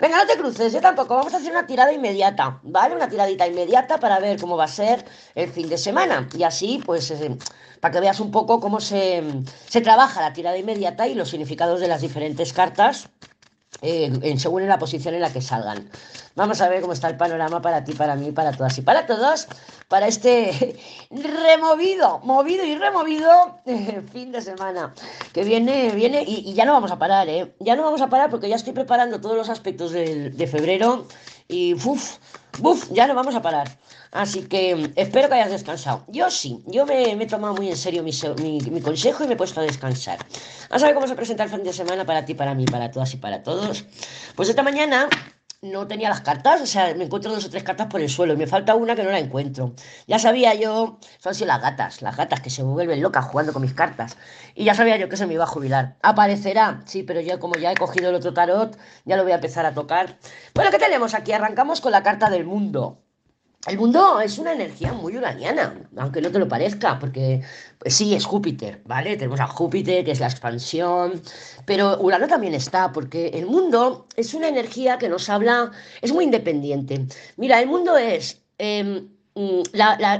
Venga, 0.00 0.16
no 0.18 0.26
te 0.26 0.36
cruces, 0.36 0.72
yo 0.72 0.80
tampoco. 0.80 1.14
Vamos 1.14 1.32
a 1.34 1.36
hacer 1.36 1.50
una 1.50 1.66
tirada 1.66 1.92
inmediata, 1.92 2.58
¿vale? 2.62 2.94
Una 2.96 3.08
tiradita 3.08 3.46
inmediata 3.46 4.00
para 4.00 4.18
ver 4.18 4.40
cómo 4.40 4.56
va 4.56 4.64
a 4.64 4.68
ser 4.68 5.04
el 5.34 5.50
fin 5.50 5.68
de 5.68 5.78
semana. 5.78 6.28
Y 6.36 6.42
así, 6.42 6.82
pues, 6.84 7.10
eh, 7.10 7.36
para 7.80 7.92
que 7.92 8.00
veas 8.00 8.20
un 8.20 8.30
poco 8.30 8.58
cómo 8.58 8.80
se, 8.80 9.22
se 9.68 9.80
trabaja 9.80 10.20
la 10.20 10.32
tirada 10.32 10.58
inmediata 10.58 11.06
y 11.06 11.14
los 11.14 11.28
significados 11.30 11.80
de 11.80 11.88
las 11.88 12.00
diferentes 12.00 12.52
cartas 12.52 13.10
según 14.36 14.62
en 14.62 14.68
la 14.68 14.78
posición 14.78 15.14
en 15.14 15.20
la 15.20 15.32
que 15.32 15.40
salgan. 15.40 15.88
Vamos 16.36 16.60
a 16.60 16.68
ver 16.68 16.80
cómo 16.80 16.92
está 16.92 17.08
el 17.08 17.16
panorama 17.16 17.60
para 17.60 17.84
ti, 17.84 17.92
para 17.92 18.14
mí, 18.14 18.30
para 18.32 18.52
todas 18.52 18.78
y 18.78 18.82
para 18.82 19.06
todos, 19.06 19.48
para 19.88 20.06
este 20.06 20.78
removido, 21.10 22.20
movido 22.20 22.64
y 22.64 22.76
removido 22.76 23.60
eh, 23.66 24.02
fin 24.12 24.32
de 24.32 24.40
semana 24.40 24.94
que 25.32 25.44
viene, 25.44 25.90
viene 25.90 26.22
y, 26.26 26.54
ya 26.54 26.64
no 26.64 26.72
vamos 26.72 26.92
a 26.92 26.98
parar, 26.98 27.28
¿eh? 27.28 27.52
Ya 27.58 27.76
no 27.76 27.82
vamos 27.82 28.00
a 28.00 28.08
parar 28.08 28.30
porque 28.30 28.48
ya 28.48 28.56
estoy 28.56 28.72
preparando 28.72 29.20
todos 29.20 29.36
los 29.36 29.48
aspectos 29.48 29.92
de 29.92 30.48
febrero 30.50 31.06
y 31.50 31.74
uf, 31.74 32.18
uf, 32.60 32.90
ya 32.92 33.06
no 33.06 33.14
vamos 33.14 33.34
a 33.34 33.42
parar. 33.42 33.68
Así 34.12 34.42
que 34.42 34.92
espero 34.96 35.28
que 35.28 35.34
hayas 35.34 35.50
descansado. 35.50 36.04
Yo 36.08 36.30
sí, 36.30 36.62
yo 36.66 36.84
me, 36.84 37.12
he 37.12 37.26
tomado 37.26 37.54
muy 37.54 37.68
en 37.68 37.76
serio 37.76 38.02
mi, 38.02 38.80
consejo 38.80 39.24
y 39.24 39.26
me 39.28 39.34
he 39.34 39.36
puesto 39.36 39.60
a 39.60 39.62
descansar. 39.62 40.18
A 40.70 40.78
ver 40.78 40.94
cómo 40.94 41.06
se 41.06 41.14
presenta 41.14 41.44
el 41.44 41.50
fin 41.50 41.62
de 41.62 41.72
semana 41.72 42.04
para 42.04 42.24
ti, 42.24 42.34
para 42.34 42.54
mí, 42.54 42.64
para 42.64 42.90
todas 42.90 43.14
y 43.14 43.18
para 43.18 43.42
todos. 43.42 43.84
Pues 44.34 44.48
esta 44.48 44.62
mañana 44.62 45.08
no 45.62 45.86
tenía 45.86 46.08
las 46.08 46.22
cartas, 46.22 46.62
o 46.62 46.66
sea, 46.66 46.94
me 46.94 47.04
encuentro 47.04 47.30
dos 47.32 47.44
o 47.44 47.50
tres 47.50 47.62
cartas 47.62 47.86
por 47.88 48.00
el 48.00 48.08
suelo 48.08 48.32
y 48.32 48.36
me 48.36 48.46
falta 48.46 48.74
una 48.74 48.96
que 48.96 49.02
no 49.02 49.10
la 49.10 49.18
encuentro. 49.18 49.74
Ya 50.06 50.18
sabía 50.18 50.54
yo, 50.54 50.98
son 51.18 51.32
así 51.32 51.44
las 51.44 51.60
gatas, 51.60 52.00
las 52.00 52.16
gatas 52.16 52.40
que 52.40 52.48
se 52.48 52.62
vuelven 52.62 53.02
locas 53.02 53.26
jugando 53.26 53.52
con 53.52 53.60
mis 53.62 53.74
cartas. 53.74 54.16
Y 54.54 54.64
ya 54.64 54.74
sabía 54.74 54.96
yo 54.96 55.08
que 55.10 55.18
se 55.18 55.26
me 55.26 55.34
iba 55.34 55.44
a 55.44 55.46
jubilar. 55.46 55.96
Aparecerá, 56.02 56.82
sí, 56.86 57.02
pero 57.02 57.20
yo 57.20 57.38
como 57.38 57.56
ya 57.56 57.72
he 57.72 57.76
cogido 57.76 58.08
el 58.08 58.14
otro 58.16 58.32
tarot, 58.32 58.78
ya 59.04 59.16
lo 59.18 59.22
voy 59.22 59.32
a 59.32 59.36
empezar 59.36 59.66
a 59.66 59.74
tocar. 59.74 60.18
Bueno, 60.54 60.70
¿qué 60.70 60.78
tenemos 60.78 61.12
aquí? 61.14 61.32
Arrancamos 61.32 61.80
con 61.82 61.92
la 61.92 62.02
carta 62.02 62.30
del 62.30 62.46
mundo. 62.46 63.02
El 63.66 63.76
mundo 63.76 64.20
es 64.22 64.38
una 64.38 64.54
energía 64.54 64.94
muy 64.94 65.18
uraniana, 65.18 65.74
aunque 65.98 66.22
no 66.22 66.32
te 66.32 66.38
lo 66.38 66.48
parezca, 66.48 66.98
porque 66.98 67.42
pues 67.78 67.94
sí, 67.94 68.14
es 68.14 68.24
Júpiter, 68.24 68.80
¿vale? 68.86 69.18
Tenemos 69.18 69.38
a 69.38 69.46
Júpiter, 69.46 70.02
que 70.02 70.12
es 70.12 70.20
la 70.20 70.28
expansión, 70.28 71.20
pero 71.66 72.00
Urano 72.00 72.26
también 72.26 72.54
está, 72.54 72.90
porque 72.90 73.28
el 73.28 73.44
mundo 73.44 74.06
es 74.16 74.32
una 74.32 74.48
energía 74.48 74.96
que 74.96 75.10
nos 75.10 75.28
habla, 75.28 75.72
es 76.00 76.10
muy 76.10 76.24
independiente. 76.24 77.04
Mira, 77.36 77.60
el 77.60 77.68
mundo 77.68 77.98
es 77.98 78.40
em, 78.56 79.10
mm, 79.34 79.62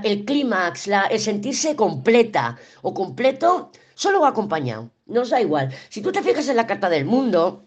el 0.05 0.25
clímax, 0.27 0.89
el 1.11 1.19
sentirse 1.21 1.75
completa 1.75 2.59
o 2.83 2.93
completo, 2.93 3.71
solo 3.95 4.27
acompañado, 4.27 4.91
nos 5.07 5.31
da 5.31 5.41
igual. 5.41 5.75
Si 5.89 6.03
tú 6.03 6.13
te 6.13 6.23
fijas 6.23 6.49
en 6.49 6.57
la 6.57 6.67
carta 6.67 6.91
del 6.91 7.07
mundo, 7.07 7.65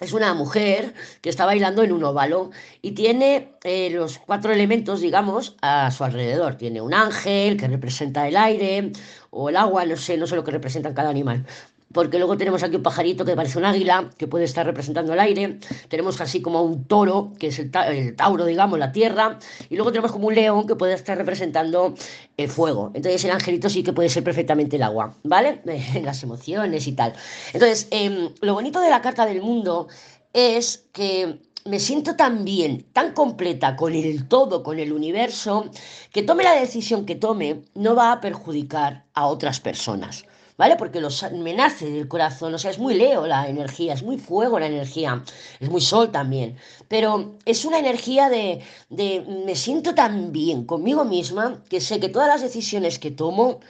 es 0.00 0.12
una 0.12 0.32
mujer 0.34 0.94
que 1.20 1.28
está 1.28 1.44
bailando 1.44 1.82
en 1.82 1.92
un 1.92 2.04
óvalo 2.04 2.50
y 2.82 2.92
tiene 2.92 3.52
eh, 3.64 3.90
los 3.90 4.18
cuatro 4.18 4.52
elementos, 4.52 5.00
digamos, 5.00 5.56
a 5.60 5.90
su 5.90 6.04
alrededor. 6.04 6.56
Tiene 6.56 6.80
un 6.80 6.94
ángel 6.94 7.56
que 7.56 7.68
representa 7.68 8.28
el 8.28 8.36
aire 8.36 8.92
o 9.30 9.48
el 9.48 9.56
agua, 9.56 9.84
no 9.84 9.96
sé, 9.96 10.16
no 10.16 10.26
sé 10.26 10.36
lo 10.36 10.44
que 10.44 10.52
representan 10.52 10.94
cada 10.94 11.10
animal 11.10 11.44
porque 11.92 12.18
luego 12.18 12.36
tenemos 12.36 12.62
aquí 12.62 12.76
un 12.76 12.82
pajarito 12.82 13.24
que 13.24 13.34
parece 13.34 13.58
un 13.58 13.64
águila, 13.64 14.10
que 14.16 14.26
puede 14.26 14.44
estar 14.44 14.66
representando 14.66 15.12
el 15.12 15.20
aire, 15.20 15.58
tenemos 15.88 16.20
así 16.20 16.42
como 16.42 16.62
un 16.62 16.84
toro, 16.84 17.32
que 17.38 17.48
es 17.48 17.58
el, 17.58 17.70
tauro, 18.16 18.44
digamos, 18.44 18.78
la 18.78 18.92
tierra, 18.92 19.38
y 19.70 19.76
luego 19.76 19.90
tenemos 19.90 20.12
como 20.12 20.28
un 20.28 20.34
león 20.34 20.66
que 20.66 20.76
puede 20.76 20.94
estar 20.94 21.16
representando 21.16 21.94
el 22.36 22.48
fuego. 22.48 22.90
Entonces 22.94 23.24
el 23.24 23.30
angelito 23.30 23.70
sí 23.70 23.82
que 23.82 23.92
puede 23.92 24.08
ser 24.08 24.22
perfectamente 24.22 24.76
el 24.76 24.82
agua, 24.82 25.14
¿vale? 25.22 25.62
Las 26.02 26.22
emociones 26.22 26.86
y 26.86 26.92
tal. 26.92 27.14
Entonces, 27.52 27.88
em, 27.90 28.30
lo 28.40 28.54
bonito 28.54 28.80
de 28.80 28.90
la 28.90 29.00
carta 29.00 29.24
del 29.24 29.40
mundo 29.40 29.88
es 30.32 30.84
que 30.92 31.40
me 31.64 31.80
siento 31.80 32.16
tan 32.16 32.44
bien, 32.44 32.86
tan 32.92 33.12
completa 33.12 33.76
con 33.76 33.94
el 33.94 34.28
todo, 34.28 34.62
con 34.62 34.78
el 34.78 34.92
universo, 34.92 35.70
que 36.12 36.22
tome 36.22 36.44
la 36.44 36.54
decisión 36.54 37.04
que 37.04 37.14
tome, 37.14 37.64
no 37.74 37.94
va 37.94 38.12
a 38.12 38.20
perjudicar 38.20 39.04
a 39.14 39.26
otras 39.26 39.60
personas. 39.60 40.24
¿Vale? 40.58 40.76
Porque 40.76 41.00
los, 41.00 41.24
me 41.32 41.54
nace 41.54 41.90
del 41.90 42.08
corazón, 42.08 42.52
o 42.52 42.58
sea, 42.58 42.70
es 42.70 42.78
muy 42.78 42.94
Leo 42.94 43.26
la 43.26 43.48
energía, 43.48 43.94
es 43.94 44.02
muy 44.02 44.18
fuego 44.18 44.58
la 44.58 44.66
energía, 44.66 45.22
es 45.60 45.70
muy 45.70 45.80
sol 45.80 46.10
también, 46.10 46.56
pero 46.88 47.38
es 47.46 47.64
una 47.64 47.78
energía 47.78 48.28
de, 48.28 48.60
de 48.90 49.24
me 49.46 49.54
siento 49.54 49.94
tan 49.94 50.32
bien 50.32 50.64
conmigo 50.66 51.04
misma 51.04 51.62
que 51.70 51.80
sé 51.80 52.00
que 52.00 52.08
todas 52.10 52.28
las 52.28 52.42
decisiones 52.42 52.98
que 52.98 53.12
tomo 53.12 53.60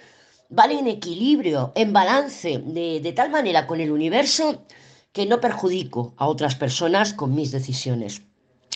van 0.48 0.70
en 0.72 0.86
equilibrio, 0.88 1.72
en 1.74 1.92
balance, 1.92 2.58
de, 2.64 3.00
de 3.00 3.12
tal 3.12 3.30
manera 3.30 3.66
con 3.66 3.80
el 3.80 3.92
universo 3.92 4.64
que 5.12 5.26
no 5.26 5.40
perjudico 5.40 6.14
a 6.16 6.26
otras 6.26 6.54
personas 6.54 7.12
con 7.12 7.34
mis 7.34 7.50
decisiones. 7.50 8.22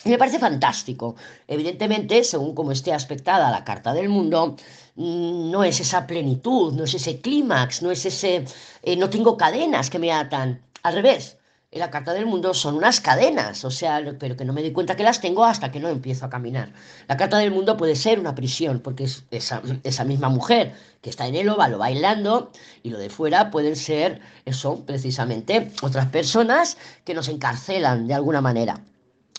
Me 0.05 0.17
parece 0.17 0.37
fantástico. 0.39 1.15
Evidentemente, 1.47 2.23
según 2.25 2.53
como 2.53 2.71
esté 2.73 2.91
aspectada 2.93 3.49
la 3.51 3.63
Carta 3.63 3.93
del 3.93 4.09
Mundo, 4.09 4.57
mm, 4.95 5.49
no 5.49 5.63
es 5.63 5.79
esa 5.79 6.05
plenitud, 6.05 6.73
no 6.73 6.83
es 6.83 6.93
ese 6.93 7.21
clímax, 7.21 7.81
no 7.81 7.89
es 7.91 8.05
ese... 8.05 8.43
Eh, 8.83 8.97
no 8.97 9.09
tengo 9.09 9.37
cadenas 9.37 9.89
que 9.89 9.99
me 9.99 10.11
atan. 10.11 10.61
Al 10.83 10.95
revés, 10.95 11.37
la 11.71 11.89
Carta 11.89 12.13
del 12.13 12.25
Mundo 12.25 12.53
son 12.53 12.75
unas 12.75 12.99
cadenas, 12.99 13.63
o 13.63 13.71
sea, 13.71 14.01
pero 14.19 14.35
que 14.35 14.43
no 14.43 14.51
me 14.51 14.61
doy 14.61 14.73
cuenta 14.73 14.95
que 14.97 15.03
las 15.03 15.21
tengo 15.21 15.45
hasta 15.45 15.71
que 15.71 15.79
no 15.79 15.87
empiezo 15.87 16.25
a 16.25 16.29
caminar. 16.29 16.73
La 17.07 17.15
Carta 17.15 17.37
del 17.37 17.51
Mundo 17.51 17.77
puede 17.77 17.95
ser 17.95 18.19
una 18.19 18.35
prisión, 18.35 18.81
porque 18.81 19.05
es 19.05 19.23
esa, 19.31 19.61
esa 19.83 20.03
misma 20.03 20.27
mujer 20.29 20.73
que 21.01 21.09
está 21.09 21.27
en 21.27 21.35
el 21.35 21.47
óvalo 21.49 21.77
bailando, 21.77 22.51
y 22.83 22.89
lo 22.89 22.99
de 22.99 23.09
fuera 23.09 23.51
pueden 23.51 23.77
ser, 23.77 24.19
eso, 24.45 24.83
precisamente, 24.85 25.71
otras 25.81 26.07
personas 26.07 26.77
que 27.05 27.13
nos 27.13 27.29
encarcelan 27.29 28.07
de 28.07 28.15
alguna 28.15 28.41
manera. 28.41 28.81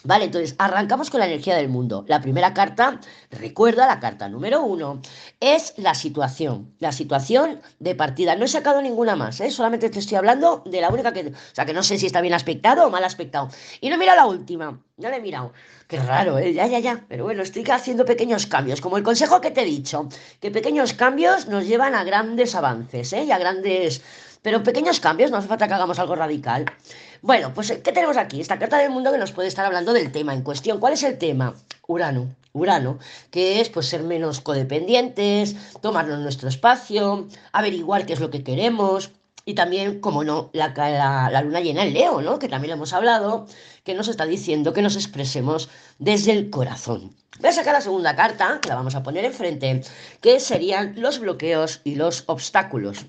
Vale, 0.05 0.27
entonces 0.27 0.55
arrancamos 0.59 1.09
con 1.09 1.21
la 1.21 1.27
energía 1.27 1.57
del 1.57 1.71
mundo. 1.71 2.05
La 2.07 2.21
primera 2.21 2.53
carta, 2.53 3.01
recuerda, 3.31 3.87
la 3.87 4.01
carta 4.01 4.29
número 4.29 4.63
uno, 4.63 5.01
es 5.41 5.73
la 5.79 5.95
situación. 5.95 6.75
La 6.79 6.93
situación 6.93 7.63
de 7.79 7.95
partida. 7.95 8.37
No 8.37 8.45
he 8.45 8.49
sacado 8.49 8.83
ninguna 8.83 9.17
más, 9.17 9.41
¿eh? 9.41 9.51
solamente 9.51 9.89
te 9.89 10.01
estoy 10.01 10.19
hablando 10.19 10.63
de 10.67 10.83
la 10.83 10.91
única 10.91 11.15
que. 11.15 11.29
O 11.29 11.55
sea, 11.55 11.65
que 11.65 11.73
no 11.73 11.83
sé 11.83 11.99
si 11.99 12.05
está 12.05 12.21
bien 12.21 12.35
aspectado 12.35 12.87
o 12.87 12.91
mal 12.91 13.03
aspectado. 13.03 13.49
Y 13.81 13.89
no 13.89 13.95
he 13.95 13.99
mirado 13.99 14.19
la 14.19 14.27
última, 14.27 14.79
no 14.99 15.09
la 15.09 15.17
he 15.17 15.23
mirado. 15.23 15.55
Qué 15.89 15.99
raro, 15.99 16.39
¿eh? 16.39 16.53
Ya, 16.53 16.67
ya, 16.67 16.81
ya. 16.81 17.05
Pero 17.09 17.25
bueno, 17.25 17.43
estoy 17.43 17.65
haciendo 17.71 18.05
pequeños 18.05 18.47
cambios. 18.47 18.83
Como 18.83 18.99
el 18.99 19.03
consejo 19.03 19.41
que 19.41 19.53
te 19.53 19.63
he 19.63 19.65
dicho, 19.65 20.09
que 20.39 20.51
pequeños 20.51 20.93
cambios 20.93 21.49
nos 21.49 21.67
llevan 21.67 21.95
a 21.95 22.05
grandes 22.05 22.55
avances, 22.55 23.11
¿eh? 23.15 23.25
Y 23.25 23.31
a 23.33 23.39
grandes. 23.39 24.03
Pero 24.45 24.63
pequeños 24.63 25.01
cambios, 25.01 25.31
no 25.31 25.39
hace 25.39 25.49
falta 25.49 25.67
que 25.67 25.73
hagamos 25.73 25.99
algo 25.99 26.17
radical. 26.17 26.67
Bueno, 27.23 27.55
pues 27.55 27.73
¿qué 27.83 27.93
tenemos 27.93 28.19
aquí? 28.19 28.43
Esta 28.43 28.59
carta 28.59 28.77
del 28.77 28.91
mundo 28.91 29.11
que 29.11 29.17
nos 29.17 29.33
puede 29.33 29.49
estar 29.49 29.65
hablando 29.65 29.95
del 29.95 30.13
tema 30.13 30.35
en 30.35 30.43
cuestión. 30.43 30.81
¿Cuál 30.81 30.93
es 30.93 31.03
el 31.03 31.17
tema? 31.17 31.55
Urano. 31.87 32.29
Urano, 32.53 32.99
que 33.31 33.63
es 33.63 33.71
pues 33.71 33.87
ser 33.87 34.03
menos 34.03 34.43
codependientes, 34.43 35.57
tomarnos 35.81 36.19
nuestro 36.19 36.51
espacio, 36.51 37.27
averiguar 37.53 38.05
qué 38.05 38.13
es 38.13 38.21
lo 38.21 38.29
que 38.29 38.45
queremos, 38.45 39.13
y 39.47 39.55
también, 39.55 40.01
como 40.01 40.25
no, 40.25 40.51
la, 40.53 40.75
la, 40.77 41.41
luna 41.41 41.61
llena 41.61 41.83
en 41.83 41.95
Leo, 41.95 42.21
¿no? 42.21 42.39
Que 42.39 42.49
también 42.51 42.75
hemos 42.75 42.93
hablado, 42.93 43.47
que 43.83 43.95
nos 43.95 44.09
está 44.09 44.27
diciendo 44.27 44.75
que 44.75 44.83
nos 44.83 44.97
expresemos 44.97 45.71
desde 45.99 46.33
el 46.33 46.51
corazón. 46.51 47.17
Voy 47.41 47.49
a 47.49 47.53
sacar 47.55 47.73
la 47.73 47.81
segunda 47.81 48.15
carta, 48.15 48.59
que 48.61 48.69
la 48.69 48.75
vamos 48.75 48.95
a 48.95 49.03
poner 49.03 49.25
enfrente, 49.25 49.81
que 50.21 50.39
serían 50.39 51.01
los 51.01 51.19
bloqueos 51.19 51.81
y 51.83 51.95
los 51.95 52.25
obstáculos. 52.27 53.07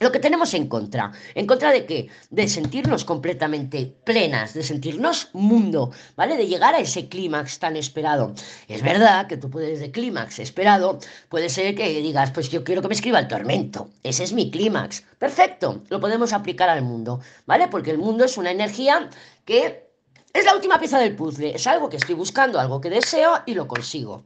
Lo 0.00 0.12
que 0.12 0.18
tenemos 0.18 0.52
en 0.54 0.68
contra. 0.68 1.12
¿En 1.34 1.46
contra 1.46 1.72
de 1.72 1.86
qué? 1.86 2.08
De 2.30 2.48
sentirnos 2.48 3.04
completamente 3.04 3.94
plenas, 4.04 4.54
de 4.54 4.62
sentirnos 4.62 5.30
mundo, 5.32 5.92
¿vale? 6.16 6.36
De 6.36 6.46
llegar 6.46 6.74
a 6.74 6.80
ese 6.80 7.08
clímax 7.08 7.58
tan 7.58 7.76
esperado. 7.76 8.34
Es 8.68 8.82
verdad 8.82 9.26
que 9.26 9.36
tú 9.36 9.50
puedes 9.50 9.80
de 9.80 9.90
clímax 9.90 10.38
esperado, 10.38 10.98
puede 11.28 11.48
ser 11.48 11.74
que 11.74 12.00
digas, 12.00 12.30
pues 12.30 12.50
yo 12.50 12.64
quiero 12.64 12.82
que 12.82 12.88
me 12.88 12.94
escriba 12.94 13.18
el 13.18 13.28
tormento. 13.28 13.90
Ese 14.02 14.24
es 14.24 14.32
mi 14.32 14.50
clímax. 14.50 15.04
Perfecto, 15.18 15.82
lo 15.88 16.00
podemos 16.00 16.32
aplicar 16.32 16.68
al 16.68 16.82
mundo, 16.82 17.20
¿vale? 17.46 17.68
Porque 17.68 17.90
el 17.90 17.98
mundo 17.98 18.24
es 18.24 18.36
una 18.36 18.50
energía 18.50 19.08
que 19.44 19.86
es 20.32 20.44
la 20.44 20.54
última 20.54 20.78
pieza 20.78 20.98
del 20.98 21.16
puzzle. 21.16 21.54
Es 21.54 21.66
algo 21.66 21.88
que 21.88 21.96
estoy 21.96 22.14
buscando, 22.14 22.60
algo 22.60 22.80
que 22.80 22.90
deseo 22.90 23.42
y 23.46 23.54
lo 23.54 23.66
consigo. 23.66 24.24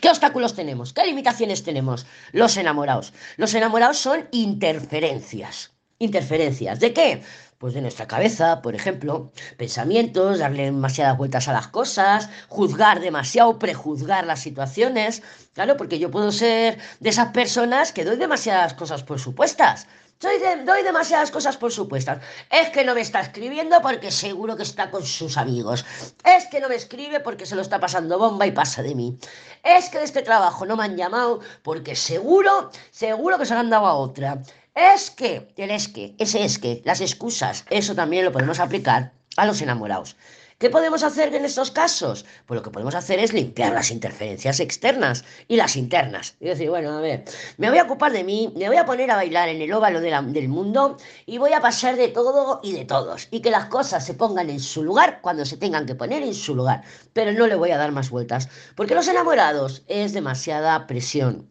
¿Qué 0.00 0.08
obstáculos 0.08 0.54
tenemos? 0.54 0.92
¿Qué 0.92 1.04
limitaciones 1.04 1.64
tenemos? 1.64 2.06
Los 2.32 2.56
enamorados. 2.56 3.12
Los 3.36 3.54
enamorados 3.54 3.98
son 3.98 4.28
interferencias. 4.30 5.72
¿Interferencias 5.98 6.78
de 6.78 6.92
qué? 6.92 7.22
Pues 7.58 7.74
de 7.74 7.80
nuestra 7.80 8.06
cabeza, 8.06 8.62
por 8.62 8.76
ejemplo, 8.76 9.32
pensamientos, 9.56 10.38
darle 10.38 10.66
demasiadas 10.66 11.18
vueltas 11.18 11.48
a 11.48 11.52
las 11.52 11.66
cosas, 11.66 12.30
juzgar 12.46 13.00
demasiado, 13.00 13.58
prejuzgar 13.58 14.24
las 14.24 14.40
situaciones. 14.40 15.22
Claro, 15.54 15.76
porque 15.76 15.98
yo 15.98 16.12
puedo 16.12 16.30
ser 16.30 16.78
de 17.00 17.10
esas 17.10 17.32
personas 17.32 17.92
que 17.92 18.04
doy 18.04 18.16
demasiadas 18.16 18.74
cosas 18.74 19.02
por 19.02 19.18
supuestas. 19.18 19.88
Doy 20.20 20.82
demasiadas 20.82 21.30
cosas 21.30 21.56
por 21.56 21.72
supuestas. 21.72 22.20
Es 22.50 22.70
que 22.70 22.84
no 22.84 22.94
me 22.94 23.00
está 23.00 23.20
escribiendo 23.20 23.80
porque 23.80 24.10
seguro 24.10 24.56
que 24.56 24.64
está 24.64 24.90
con 24.90 25.04
sus 25.04 25.36
amigos. 25.36 25.84
Es 26.24 26.46
que 26.46 26.60
no 26.60 26.68
me 26.68 26.74
escribe 26.74 27.20
porque 27.20 27.46
se 27.46 27.54
lo 27.54 27.62
está 27.62 27.78
pasando 27.78 28.18
bomba 28.18 28.46
y 28.46 28.52
pasa 28.52 28.82
de 28.82 28.94
mí. 28.94 29.18
Es 29.62 29.88
que 29.88 29.98
de 29.98 30.04
este 30.04 30.22
trabajo 30.22 30.66
no 30.66 30.76
me 30.76 30.84
han 30.84 30.96
llamado 30.96 31.40
porque 31.62 31.94
seguro, 31.94 32.70
seguro 32.90 33.38
que 33.38 33.46
se 33.46 33.54
han 33.54 33.70
dado 33.70 33.86
a 33.86 33.94
otra. 33.94 34.42
Es 34.74 35.10
que, 35.10 35.52
el 35.56 35.70
es 35.70 35.88
que, 35.88 36.14
ese 36.18 36.44
es 36.44 36.58
que, 36.58 36.82
las 36.84 37.00
excusas, 37.00 37.64
eso 37.68 37.94
también 37.94 38.24
lo 38.24 38.32
podemos 38.32 38.60
aplicar 38.60 39.12
a 39.36 39.46
los 39.46 39.60
enamorados. 39.60 40.16
¿Qué 40.58 40.70
podemos 40.70 41.04
hacer 41.04 41.32
en 41.36 41.44
estos 41.44 41.70
casos? 41.70 42.26
Pues 42.44 42.58
lo 42.58 42.64
que 42.64 42.70
podemos 42.70 42.96
hacer 42.96 43.20
es 43.20 43.32
limpiar 43.32 43.72
las 43.72 43.92
interferencias 43.92 44.58
externas 44.58 45.24
y 45.46 45.54
las 45.54 45.76
internas. 45.76 46.34
Y 46.40 46.46
decir, 46.46 46.68
bueno, 46.68 46.98
a 46.98 47.00
ver, 47.00 47.24
me 47.58 47.70
voy 47.70 47.78
a 47.78 47.84
ocupar 47.84 48.10
de 48.10 48.24
mí, 48.24 48.52
me 48.56 48.66
voy 48.66 48.76
a 48.76 48.84
poner 48.84 49.08
a 49.12 49.14
bailar 49.14 49.48
en 49.48 49.62
el 49.62 49.72
óvalo 49.72 50.00
del 50.00 50.48
mundo 50.48 50.96
y 51.26 51.38
voy 51.38 51.52
a 51.52 51.60
pasar 51.60 51.94
de 51.94 52.08
todo 52.08 52.58
y 52.64 52.72
de 52.72 52.84
todos. 52.84 53.28
Y 53.30 53.40
que 53.40 53.52
las 53.52 53.66
cosas 53.66 54.04
se 54.04 54.14
pongan 54.14 54.50
en 54.50 54.58
su 54.58 54.82
lugar 54.82 55.20
cuando 55.20 55.44
se 55.46 55.58
tengan 55.58 55.86
que 55.86 55.94
poner 55.94 56.24
en 56.24 56.34
su 56.34 56.56
lugar. 56.56 56.82
Pero 57.12 57.32
no 57.32 57.46
le 57.46 57.54
voy 57.54 57.70
a 57.70 57.78
dar 57.78 57.92
más 57.92 58.10
vueltas. 58.10 58.48
Porque 58.74 58.96
los 58.96 59.06
enamorados 59.06 59.84
es 59.86 60.12
demasiada 60.12 60.88
presión 60.88 61.48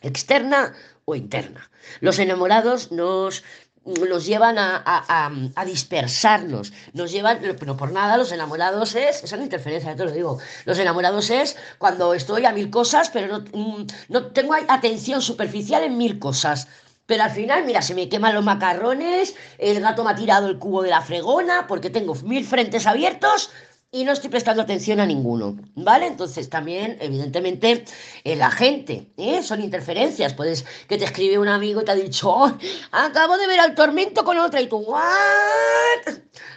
externa 0.00 0.74
o 1.06 1.16
interna. 1.16 1.70
Los 2.00 2.18
enamorados 2.18 2.92
nos, 2.92 3.42
nos 3.84 4.26
llevan 4.26 4.56
a, 4.58 5.30
dispersarnos, 5.66 6.72
nos 6.92 7.12
llevan, 7.12 7.40
pero 7.58 7.76
por 7.76 7.92
nada, 7.92 8.16
los 8.16 8.32
enamorados 8.32 8.94
es, 8.94 9.22
esa 9.22 9.36
es 9.36 9.38
la 9.38 9.44
interferencia, 9.44 9.94
te 9.94 10.04
lo 10.04 10.12
digo, 10.12 10.38
los 10.64 10.78
enamorados 10.78 11.30
es 11.30 11.56
cuando 11.78 12.14
estoy 12.14 12.46
a 12.46 12.52
mil 12.52 12.70
cosas, 12.70 13.10
pero 13.10 13.38
no, 13.38 13.44
mm, 13.52 13.86
no 14.08 14.26
tengo 14.28 14.54
atención 14.54 15.20
superficial 15.20 15.82
en 15.82 15.98
mil 15.98 16.18
cosas. 16.18 16.68
Pero 17.06 17.22
al 17.22 17.30
final, 17.30 17.66
mira, 17.66 17.82
se 17.82 17.94
me 17.94 18.08
queman 18.08 18.34
los 18.34 18.44
macarrones, 18.44 19.34
el 19.58 19.80
gato 19.80 20.04
me 20.04 20.12
ha 20.12 20.14
tirado 20.14 20.48
el 20.48 20.58
cubo 20.58 20.82
de 20.82 20.88
la 20.88 21.02
fregona, 21.02 21.66
porque 21.66 21.90
tengo 21.90 22.14
mil 22.14 22.46
frentes 22.46 22.86
abiertos, 22.86 23.50
y 23.94 24.02
no 24.02 24.10
estoy 24.10 24.28
prestando 24.28 24.60
atención 24.60 24.98
a 24.98 25.06
ninguno, 25.06 25.56
¿vale? 25.76 26.08
Entonces 26.08 26.50
también, 26.50 26.98
evidentemente, 27.00 27.84
la 28.24 28.50
gente, 28.50 29.06
¿eh? 29.16 29.40
Son 29.40 29.62
interferencias, 29.62 30.34
puedes 30.34 30.64
que 30.88 30.98
te 30.98 31.04
escribe 31.04 31.38
un 31.38 31.46
amigo 31.46 31.80
y 31.80 31.84
te 31.84 31.92
ha 31.92 31.94
dicho, 31.94 32.28
oh, 32.28 32.52
acabo 32.90 33.38
de 33.38 33.46
ver 33.46 33.60
al 33.60 33.76
tormento 33.76 34.24
con 34.24 34.36
otra 34.38 34.60
y 34.60 34.66
tú, 34.66 34.78
¿what? 34.78 36.14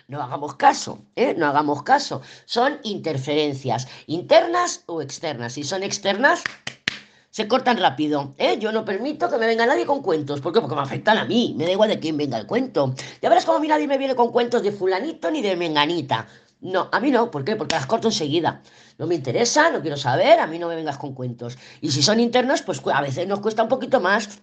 No 0.08 0.24
hagamos 0.24 0.56
caso, 0.56 0.98
¿eh? 1.15 1.36
No 1.38 1.46
hagamos 1.46 1.84
caso. 1.84 2.24
Son 2.46 2.79
interferencias, 2.82 3.88
internas 4.08 4.82
o 4.88 5.03
externas. 5.03 5.53
Si 5.53 5.63
son 5.63 5.84
externas, 5.84 6.44
se 7.29 7.48
cortan 7.48 7.77
rápido. 7.77 8.34
¿eh? 8.39 8.58
Yo 8.60 8.72
no 8.72 8.84
permito 8.84 9.29
que 9.29 9.38
me 9.38 9.46
venga 9.46 9.67
nadie 9.67 9.86
con 9.86 10.01
cuentos. 10.01 10.41
¿Por 10.41 10.53
qué? 10.53 10.60
Porque 10.60 10.75
me 10.75 10.82
afectan 10.82 11.20
a 11.20 11.25
mí. 11.25 11.53
Me 11.56 11.65
da 11.65 11.72
igual 11.72 11.89
de 11.89 12.00
quién 12.00 12.17
venga 12.17 12.39
el 12.39 12.48
cuento. 12.48 12.96
Ya 13.22 13.29
verás 13.29 13.46
cómo 13.46 13.60
a 13.60 13.62
mí 13.62 13.67
nadie 13.67 13.86
me 13.88 14.00
viene 14.00 14.15
con 14.15 14.32
cuentos 14.32 14.63
de 14.63 14.72
fulanito 14.72 15.29
ni 15.29 15.44
de 15.44 15.56
menganita. 15.56 16.27
No, 16.59 16.89
a 16.91 16.99
mí 16.99 17.11
no, 17.11 17.29
¿por 17.29 17.43
qué? 17.43 17.55
Porque 17.55 17.75
las 17.75 17.85
corto 17.85 18.07
enseguida. 18.07 18.61
No 18.97 19.05
me 19.05 19.15
interesa, 19.15 19.69
no 19.69 19.82
quiero 19.82 19.97
saber, 19.97 20.39
a 20.39 20.47
mí 20.47 20.58
no 20.58 20.67
me 20.67 20.75
vengas 20.75 20.97
con 20.97 21.13
cuentos. 21.13 21.58
Y 21.82 21.91
si 21.91 22.01
son 22.01 22.19
internos, 22.19 22.63
pues 22.63 22.82
a 22.91 23.01
veces 23.01 23.27
nos 23.27 23.39
cuesta 23.41 23.63
un 23.63 23.69
poquito 23.69 23.99
más 23.99 24.41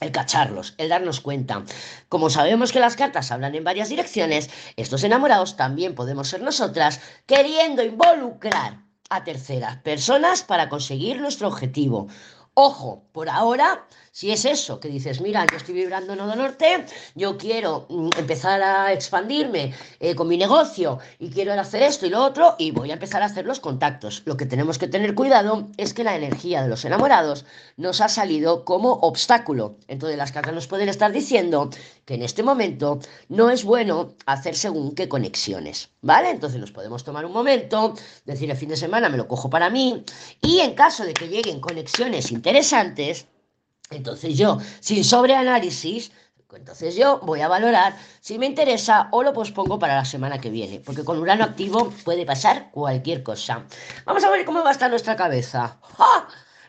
el 0.00 0.12
cacharlos, 0.12 0.74
el 0.76 0.88
darnos 0.88 1.20
cuenta. 1.20 1.64
Como 2.08 2.28
sabemos 2.28 2.72
que 2.72 2.80
las 2.80 2.96
cartas 2.96 3.30
hablan 3.30 3.54
en 3.54 3.64
varias 3.64 3.88
direcciones, 3.88 4.50
estos 4.76 5.04
enamorados 5.04 5.56
también 5.56 5.94
podemos 5.94 6.28
ser 6.28 6.42
nosotras 6.42 7.00
queriendo 7.26 7.82
involucrar 7.82 8.82
a 9.08 9.24
terceras 9.24 9.76
personas 9.78 10.42
para 10.42 10.68
conseguir 10.68 11.20
nuestro 11.20 11.48
objetivo. 11.48 12.08
Ojo, 12.54 13.04
por 13.12 13.28
ahora, 13.28 13.86
si 14.14 14.30
es 14.30 14.44
eso, 14.44 14.78
que 14.78 14.86
dices, 14.86 15.20
mira, 15.20 15.44
yo 15.50 15.56
estoy 15.56 15.74
vibrando 15.74 16.12
en 16.12 16.20
Nodo 16.20 16.36
Norte, 16.36 16.86
yo 17.16 17.36
quiero 17.36 17.86
mm, 17.88 18.10
empezar 18.16 18.62
a 18.62 18.92
expandirme 18.92 19.74
eh, 19.98 20.14
con 20.14 20.28
mi 20.28 20.36
negocio 20.36 21.00
y 21.18 21.30
quiero 21.30 21.52
hacer 21.54 21.82
esto 21.82 22.06
y 22.06 22.10
lo 22.10 22.22
otro 22.22 22.54
y 22.56 22.70
voy 22.70 22.92
a 22.92 22.94
empezar 22.94 23.22
a 23.22 23.26
hacer 23.26 23.44
los 23.44 23.58
contactos. 23.58 24.22
Lo 24.24 24.36
que 24.36 24.46
tenemos 24.46 24.78
que 24.78 24.86
tener 24.86 25.16
cuidado 25.16 25.66
es 25.78 25.94
que 25.94 26.04
la 26.04 26.14
energía 26.14 26.62
de 26.62 26.68
los 26.68 26.84
enamorados 26.84 27.44
nos 27.76 28.00
ha 28.00 28.08
salido 28.08 28.64
como 28.64 28.92
obstáculo. 28.92 29.78
Entonces 29.88 30.16
las 30.16 30.30
cartas 30.30 30.54
nos 30.54 30.68
pueden 30.68 30.88
estar 30.88 31.10
diciendo 31.10 31.70
que 32.04 32.14
en 32.14 32.22
este 32.22 32.44
momento 32.44 33.00
no 33.28 33.50
es 33.50 33.64
bueno 33.64 34.14
hacer 34.26 34.54
según 34.54 34.94
qué 34.94 35.08
conexiones, 35.08 35.90
¿vale? 36.02 36.30
Entonces 36.30 36.60
nos 36.60 36.70
podemos 36.70 37.02
tomar 37.02 37.26
un 37.26 37.32
momento, 37.32 37.94
decir 38.24 38.48
el 38.48 38.56
fin 38.56 38.68
de 38.68 38.76
semana 38.76 39.08
me 39.08 39.16
lo 39.16 39.26
cojo 39.26 39.50
para 39.50 39.70
mí 39.70 40.04
y 40.40 40.60
en 40.60 40.74
caso 40.74 41.04
de 41.04 41.14
que 41.14 41.26
lleguen 41.26 41.58
conexiones 41.58 42.30
interesantes, 42.30 43.26
entonces 43.90 44.36
yo, 44.36 44.58
sin 44.80 45.04
sobreanálisis, 45.04 46.10
entonces 46.56 46.94
yo 46.96 47.20
voy 47.20 47.40
a 47.40 47.48
valorar 47.48 47.96
si 48.20 48.38
me 48.38 48.46
interesa 48.46 49.08
o 49.10 49.22
lo 49.22 49.32
pospongo 49.32 49.78
para 49.78 49.96
la 49.96 50.04
semana 50.04 50.40
que 50.40 50.50
viene, 50.50 50.80
porque 50.80 51.04
con 51.04 51.18
Urano 51.18 51.44
activo 51.44 51.90
puede 52.04 52.24
pasar 52.24 52.70
cualquier 52.70 53.22
cosa. 53.22 53.64
Vamos 54.04 54.24
a 54.24 54.30
ver 54.30 54.44
cómo 54.44 54.62
va 54.62 54.70
a 54.70 54.72
estar 54.72 54.90
nuestra 54.90 55.16
cabeza. 55.16 55.78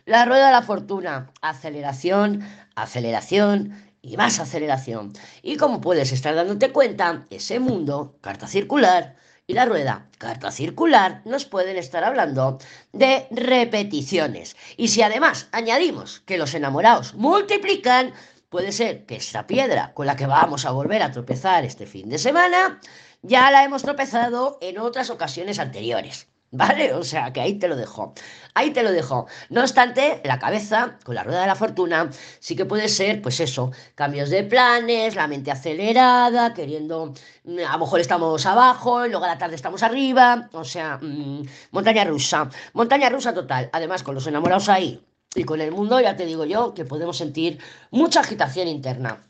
La 0.05 0.25
rueda 0.25 0.47
de 0.47 0.53
la 0.53 0.61
fortuna, 0.61 1.31
aceleración, 1.41 2.47
aceleración 2.75 3.91
y 4.01 4.17
más 4.17 4.39
aceleración. 4.39 5.13
Y 5.41 5.57
como 5.57 5.81
puedes 5.81 6.11
estar 6.11 6.35
dándote 6.35 6.71
cuenta, 6.71 7.25
ese 7.29 7.59
mundo, 7.59 8.17
carta 8.21 8.47
circular, 8.47 9.15
y 9.47 9.53
la 9.53 9.65
rueda, 9.65 10.07
carta 10.17 10.51
circular, 10.51 11.21
nos 11.25 11.45
pueden 11.45 11.77
estar 11.77 12.03
hablando 12.03 12.57
de 12.93 13.27
repeticiones. 13.31 14.55
Y 14.75 14.87
si 14.87 15.01
además 15.01 15.47
añadimos 15.51 16.21
que 16.21 16.37
los 16.37 16.53
enamorados 16.55 17.13
multiplican, 17.13 18.13
puede 18.49 18.71
ser 18.71 19.05
que 19.05 19.17
esta 19.17 19.45
piedra 19.47 19.93
con 19.93 20.07
la 20.07 20.15
que 20.15 20.25
vamos 20.25 20.65
a 20.65 20.71
volver 20.71 21.03
a 21.03 21.11
tropezar 21.11 21.63
este 21.65 21.85
fin 21.85 22.09
de 22.09 22.17
semana, 22.17 22.79
ya 23.21 23.51
la 23.51 23.63
hemos 23.63 23.83
tropezado 23.83 24.57
en 24.61 24.79
otras 24.79 25.09
ocasiones 25.09 25.59
anteriores. 25.59 26.27
¿Vale? 26.57 26.93
O 26.93 27.03
sea, 27.03 27.33
que 27.33 27.41
ahí 27.41 27.55
te 27.59 27.67
lo 27.67 27.75
dejo. 27.75 28.13
Ahí 28.53 28.71
te 28.71 28.81
lo 28.81 28.91
dejo. 28.91 29.27
No 29.49 29.61
obstante, 29.61 30.21
la 30.23 30.39
cabeza, 30.39 30.97
con 31.03 31.15
la 31.15 31.23
rueda 31.23 31.41
de 31.41 31.47
la 31.47 31.55
fortuna, 31.55 32.09
sí 32.39 32.55
que 32.55 32.65
puede 32.65 32.87
ser, 32.87 33.21
pues 33.21 33.41
eso, 33.41 33.71
cambios 33.93 34.29
de 34.29 34.43
planes, 34.43 35.15
la 35.15 35.27
mente 35.27 35.51
acelerada, 35.51 36.53
queriendo, 36.53 37.13
mm, 37.43 37.59
a 37.67 37.73
lo 37.73 37.79
mejor 37.79 37.99
estamos 37.99 38.45
abajo, 38.45 39.05
luego 39.05 39.25
a 39.25 39.27
la 39.27 39.37
tarde 39.37 39.55
estamos 39.55 39.83
arriba, 39.83 40.49
o 40.53 40.63
sea, 40.63 40.97
mm, 41.01 41.43
montaña 41.71 42.05
rusa. 42.05 42.49
Montaña 42.73 43.09
rusa 43.09 43.33
total. 43.33 43.69
Además, 43.73 44.01
con 44.03 44.15
los 44.15 44.25
enamorados 44.27 44.69
ahí 44.69 45.03
y 45.35 45.43
con 45.43 45.59
el 45.59 45.71
mundo, 45.71 45.99
ya 45.99 46.15
te 46.15 46.25
digo 46.25 46.45
yo, 46.45 46.73
que 46.73 46.85
podemos 46.85 47.17
sentir 47.17 47.59
mucha 47.91 48.21
agitación 48.21 48.69
interna. 48.69 49.25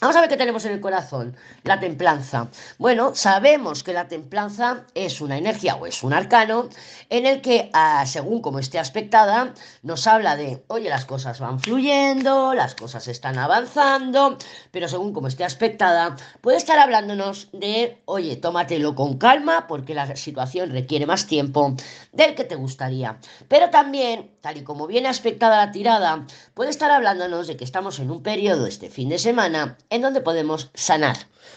Vamos 0.00 0.14
a 0.14 0.20
ver 0.20 0.30
qué 0.30 0.36
tenemos 0.36 0.64
en 0.64 0.72
el 0.72 0.80
corazón. 0.80 1.36
La 1.64 1.80
templanza. 1.80 2.48
Bueno, 2.78 3.16
sabemos 3.16 3.82
que 3.82 3.92
la 3.92 4.06
templanza 4.06 4.84
es 4.94 5.20
una 5.20 5.36
energía 5.36 5.74
o 5.74 5.86
es 5.86 6.04
un 6.04 6.12
arcano 6.12 6.68
en 7.10 7.26
el 7.26 7.40
que, 7.40 7.68
ah, 7.72 8.04
según 8.06 8.40
como 8.40 8.60
esté 8.60 8.78
aspectada, 8.78 9.54
nos 9.82 10.06
habla 10.06 10.36
de, 10.36 10.62
oye, 10.68 10.88
las 10.88 11.04
cosas 11.04 11.40
van 11.40 11.58
fluyendo, 11.58 12.54
las 12.54 12.76
cosas 12.76 13.08
están 13.08 13.38
avanzando, 13.38 14.38
pero 14.70 14.88
según 14.88 15.12
como 15.12 15.26
esté 15.26 15.42
aspectada, 15.42 16.14
puede 16.42 16.58
estar 16.58 16.78
hablándonos 16.78 17.48
de, 17.52 18.00
oye, 18.04 18.36
tómatelo 18.36 18.94
con 18.94 19.18
calma 19.18 19.66
porque 19.66 19.94
la 19.94 20.14
situación 20.14 20.70
requiere 20.70 21.06
más 21.06 21.26
tiempo 21.26 21.74
del 22.12 22.36
que 22.36 22.44
te 22.44 22.54
gustaría. 22.54 23.18
Pero 23.48 23.70
también, 23.70 24.30
tal 24.42 24.58
y 24.58 24.62
como 24.62 24.86
viene 24.86 25.08
aspectada 25.08 25.56
la 25.56 25.72
tirada, 25.72 26.24
puede 26.54 26.70
estar 26.70 26.92
hablándonos 26.92 27.48
de 27.48 27.56
que 27.56 27.64
estamos 27.64 27.98
en 27.98 28.12
un 28.12 28.22
periodo 28.22 28.66
este 28.66 28.90
fin 28.90 29.08
de 29.08 29.18
semana 29.18 29.76
en 29.90 30.02
donde 30.02 30.20
podemos 30.20 30.70
sanar. 30.74 31.16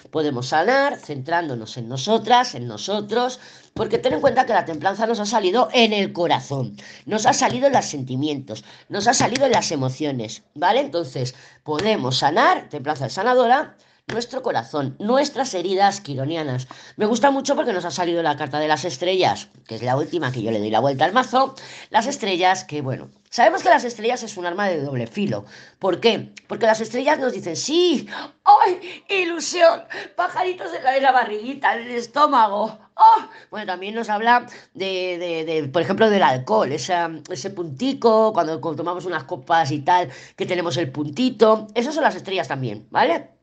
Podemos 0.09 0.47
sanar 0.47 0.97
centrándonos 0.97 1.77
en 1.77 1.87
nosotras, 1.89 2.55
en 2.55 2.67
nosotros, 2.67 3.39
porque 3.73 3.97
ten 3.97 4.13
en 4.13 4.21
cuenta 4.21 4.45
que 4.45 4.53
la 4.53 4.65
templanza 4.65 5.07
nos 5.07 5.19
ha 5.19 5.25
salido 5.25 5.69
en 5.73 5.93
el 5.93 6.13
corazón, 6.13 6.75
nos 7.05 7.25
ha 7.25 7.33
salido 7.33 7.67
en 7.67 7.73
los 7.73 7.85
sentimientos, 7.85 8.63
nos 8.89 9.07
ha 9.07 9.13
salido 9.13 9.45
en 9.45 9.51
las 9.51 9.71
emociones, 9.71 10.43
¿vale? 10.55 10.81
Entonces, 10.81 11.35
podemos 11.63 12.17
sanar, 12.17 12.69
templanza 12.69 13.09
sanadora, 13.09 13.75
nuestro 14.11 14.41
corazón, 14.41 14.95
nuestras 14.99 15.53
heridas 15.53 16.01
quironianas. 16.01 16.67
Me 16.97 17.05
gusta 17.05 17.31
mucho 17.31 17.55
porque 17.55 17.73
nos 17.73 17.85
ha 17.85 17.91
salido 17.91 18.21
la 18.21 18.37
carta 18.37 18.59
de 18.59 18.67
las 18.67 18.85
estrellas, 18.85 19.49
que 19.67 19.75
es 19.75 19.83
la 19.83 19.97
última 19.97 20.31
que 20.31 20.41
yo 20.41 20.51
le 20.51 20.59
doy 20.59 20.69
la 20.69 20.79
vuelta 20.79 21.05
al 21.05 21.13
mazo. 21.13 21.55
Las 21.89 22.07
estrellas, 22.07 22.63
que 22.63 22.81
bueno, 22.81 23.09
sabemos 23.29 23.63
que 23.63 23.69
las 23.69 23.83
estrellas 23.83 24.23
es 24.23 24.37
un 24.37 24.45
arma 24.45 24.67
de 24.67 24.81
doble 24.81 25.07
filo. 25.07 25.45
¿Por 25.79 25.99
qué? 25.99 26.33
Porque 26.47 26.65
las 26.65 26.81
estrellas 26.81 27.19
nos 27.19 27.33
dicen, 27.33 27.55
sí, 27.55 28.07
¡ay! 28.43 29.03
Ilusión, 29.09 29.83
pajaritos 30.15 30.73
en 30.73 30.83
la, 30.83 30.99
la 30.99 31.11
barriguita, 31.11 31.75
en 31.75 31.87
el 31.87 31.91
estómago. 31.91 32.77
¡Oh! 32.95 33.23
Bueno, 33.49 33.65
también 33.65 33.95
nos 33.95 34.09
habla 34.09 34.45
de, 34.73 35.45
de, 35.47 35.69
por 35.69 35.81
ejemplo, 35.81 36.09
del 36.09 36.21
alcohol, 36.21 36.71
ese 36.71 37.49
puntico, 37.49 38.31
cuando 38.33 38.59
tomamos 38.59 39.05
unas 39.05 39.23
copas 39.23 39.71
y 39.71 39.79
tal, 39.79 40.09
que 40.35 40.45
tenemos 40.45 40.77
el 40.77 40.91
puntito. 40.91 41.67
Esas 41.73 41.95
son 41.95 42.03
las 42.03 42.15
estrellas 42.15 42.47
también, 42.47 42.87
¿vale? 42.91 43.40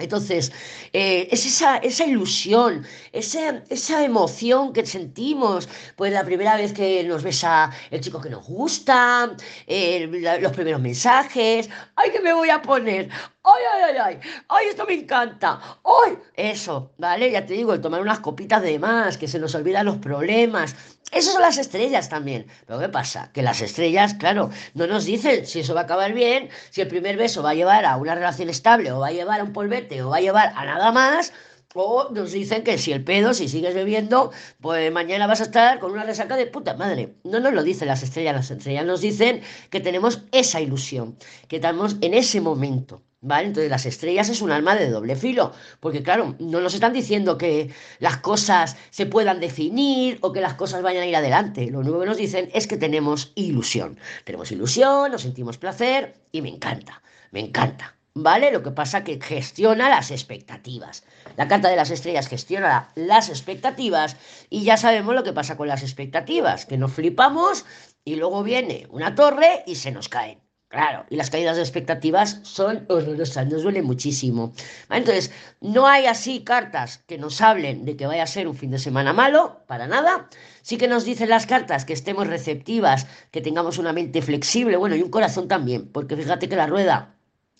Entonces, 0.00 0.52
eh, 0.92 1.28
es 1.30 1.46
esa, 1.46 1.76
esa 1.78 2.04
ilusión, 2.06 2.86
esa, 3.12 3.62
esa, 3.68 4.04
emoción 4.04 4.72
que 4.72 4.84
sentimos, 4.86 5.68
pues 5.96 6.12
la 6.12 6.24
primera 6.24 6.56
vez 6.56 6.72
que 6.72 7.04
nos 7.04 7.22
besa 7.22 7.70
el 7.90 8.00
chico 8.00 8.20
que 8.20 8.30
nos 8.30 8.46
gusta, 8.46 9.36
eh, 9.66 10.08
los 10.40 10.52
primeros 10.52 10.80
mensajes, 10.80 11.68
¡ay, 11.96 12.10
que 12.10 12.20
me 12.20 12.32
voy 12.32 12.50
a 12.50 12.62
poner! 12.62 13.08
¡Ay, 13.42 13.62
ay, 13.72 13.82
ay, 13.82 13.96
ay! 14.04 14.30
¡Ay, 14.48 14.66
esto 14.68 14.84
me 14.86 14.94
encanta! 14.94 15.60
¡Ay! 15.84 16.18
Eso, 16.34 16.92
¿vale? 16.98 17.30
Ya 17.30 17.46
te 17.46 17.54
digo, 17.54 17.72
el 17.72 17.80
tomar 17.80 18.00
unas 18.02 18.20
copitas 18.20 18.62
de 18.62 18.78
más, 18.78 19.16
que 19.16 19.28
se 19.28 19.38
nos 19.38 19.54
olvidan 19.54 19.86
los 19.86 19.96
problemas. 19.96 20.76
Esas 21.12 21.32
son 21.32 21.42
las 21.42 21.58
estrellas 21.58 22.08
también. 22.08 22.46
Pero 22.66 22.78
¿qué 22.78 22.88
pasa? 22.88 23.30
Que 23.32 23.42
las 23.42 23.60
estrellas, 23.60 24.14
claro, 24.14 24.50
no 24.74 24.86
nos 24.86 25.04
dicen 25.04 25.46
si 25.46 25.60
eso 25.60 25.74
va 25.74 25.80
a 25.80 25.84
acabar 25.84 26.12
bien, 26.12 26.48
si 26.70 26.80
el 26.80 26.88
primer 26.88 27.16
beso 27.16 27.42
va 27.42 27.50
a 27.50 27.54
llevar 27.54 27.84
a 27.84 27.96
una 27.96 28.14
relación 28.14 28.48
estable, 28.48 28.92
o 28.92 29.00
va 29.00 29.08
a 29.08 29.12
llevar 29.12 29.40
a 29.40 29.44
un 29.44 29.52
polvete, 29.52 30.02
o 30.02 30.10
va 30.10 30.18
a 30.18 30.20
llevar 30.20 30.52
a 30.56 30.64
nada 30.64 30.92
más. 30.92 31.32
O 31.74 32.08
nos 32.10 32.32
dicen 32.32 32.64
que 32.64 32.78
si 32.78 32.92
el 32.92 33.04
pedo, 33.04 33.32
si 33.34 33.48
sigues 33.48 33.74
bebiendo, 33.74 34.32
pues 34.60 34.90
mañana 34.92 35.26
vas 35.28 35.40
a 35.40 35.44
estar 35.44 35.78
con 35.78 35.92
una 35.92 36.04
resaca 36.04 36.36
de 36.36 36.46
puta 36.46 36.74
madre. 36.74 37.14
No 37.24 37.38
nos 37.40 37.52
lo 37.52 37.62
dicen 37.62 37.88
las 37.88 38.02
estrellas, 38.02 38.34
las 38.34 38.50
estrellas 38.50 38.84
nos 38.84 39.00
dicen 39.00 39.42
que 39.70 39.80
tenemos 39.80 40.22
esa 40.32 40.60
ilusión, 40.60 41.16
que 41.48 41.56
estamos 41.56 41.96
en 42.00 42.14
ese 42.14 42.40
momento. 42.40 43.02
¿Vale? 43.22 43.48
Entonces 43.48 43.70
las 43.70 43.84
estrellas 43.84 44.30
es 44.30 44.40
un 44.40 44.50
alma 44.50 44.74
de 44.74 44.88
doble 44.88 45.14
filo, 45.14 45.52
porque 45.78 46.02
claro, 46.02 46.36
no 46.38 46.60
nos 46.60 46.72
están 46.72 46.94
diciendo 46.94 47.36
que 47.36 47.70
las 47.98 48.16
cosas 48.18 48.76
se 48.90 49.04
puedan 49.04 49.40
definir 49.40 50.18
o 50.22 50.32
que 50.32 50.40
las 50.40 50.54
cosas 50.54 50.80
vayan 50.82 51.02
a 51.02 51.06
ir 51.06 51.16
adelante. 51.16 51.70
Lo 51.70 51.80
único 51.80 52.00
que 52.00 52.06
nos 52.06 52.16
dicen 52.16 52.48
es 52.54 52.66
que 52.66 52.78
tenemos 52.78 53.32
ilusión. 53.34 53.98
Tenemos 54.24 54.50
ilusión, 54.52 55.12
nos 55.12 55.22
sentimos 55.22 55.58
placer 55.58 56.14
y 56.32 56.40
me 56.40 56.48
encanta, 56.48 57.02
me 57.30 57.40
encanta. 57.40 57.94
¿Vale? 58.14 58.50
Lo 58.50 58.62
que 58.62 58.72
pasa 58.72 59.04
que 59.04 59.20
gestiona 59.20 59.88
las 59.88 60.10
expectativas. 60.10 61.04
La 61.36 61.46
carta 61.46 61.68
de 61.68 61.76
las 61.76 61.90
estrellas 61.90 62.26
gestiona 62.26 62.90
las 62.96 63.28
expectativas 63.28 64.16
y 64.48 64.64
ya 64.64 64.76
sabemos 64.76 65.14
lo 65.14 65.22
que 65.22 65.32
pasa 65.32 65.56
con 65.56 65.68
las 65.68 65.82
expectativas, 65.82 66.66
que 66.66 66.76
nos 66.76 66.92
flipamos 66.92 67.64
y 68.04 68.16
luego 68.16 68.42
viene 68.42 68.86
una 68.90 69.14
torre 69.14 69.62
y 69.66 69.76
se 69.76 69.92
nos 69.92 70.08
caen. 70.08 70.40
Claro, 70.70 71.04
y 71.10 71.16
las 71.16 71.30
caídas 71.30 71.56
de 71.56 71.62
expectativas 71.62 72.38
son 72.42 72.86
horrorosas, 72.88 73.48
nos 73.48 73.64
duele 73.64 73.82
muchísimo. 73.82 74.52
Entonces, 74.88 75.32
no 75.60 75.88
hay 75.88 76.06
así 76.06 76.44
cartas 76.44 76.98
que 77.08 77.18
nos 77.18 77.40
hablen 77.40 77.84
de 77.84 77.96
que 77.96 78.06
vaya 78.06 78.22
a 78.22 78.26
ser 78.28 78.46
un 78.46 78.54
fin 78.54 78.70
de 78.70 78.78
semana 78.78 79.12
malo, 79.12 79.64
para 79.66 79.88
nada. 79.88 80.28
Sí 80.62 80.76
que 80.78 80.86
nos 80.86 81.04
dicen 81.04 81.28
las 81.28 81.46
cartas 81.46 81.84
que 81.84 81.92
estemos 81.92 82.28
receptivas, 82.28 83.08
que 83.32 83.40
tengamos 83.40 83.78
una 83.78 83.92
mente 83.92 84.22
flexible, 84.22 84.76
bueno, 84.76 84.94
y 84.94 85.02
un 85.02 85.10
corazón 85.10 85.48
también, 85.48 85.88
porque 85.88 86.16
fíjate 86.16 86.48
que 86.48 86.54
la 86.54 86.68
rueda 86.68 87.16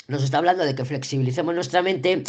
nos 0.06 0.22
está 0.22 0.38
hablando 0.38 0.64
de 0.64 0.76
que 0.76 0.84
flexibilicemos 0.84 1.52
nuestra 1.52 1.82
mente 1.82 2.22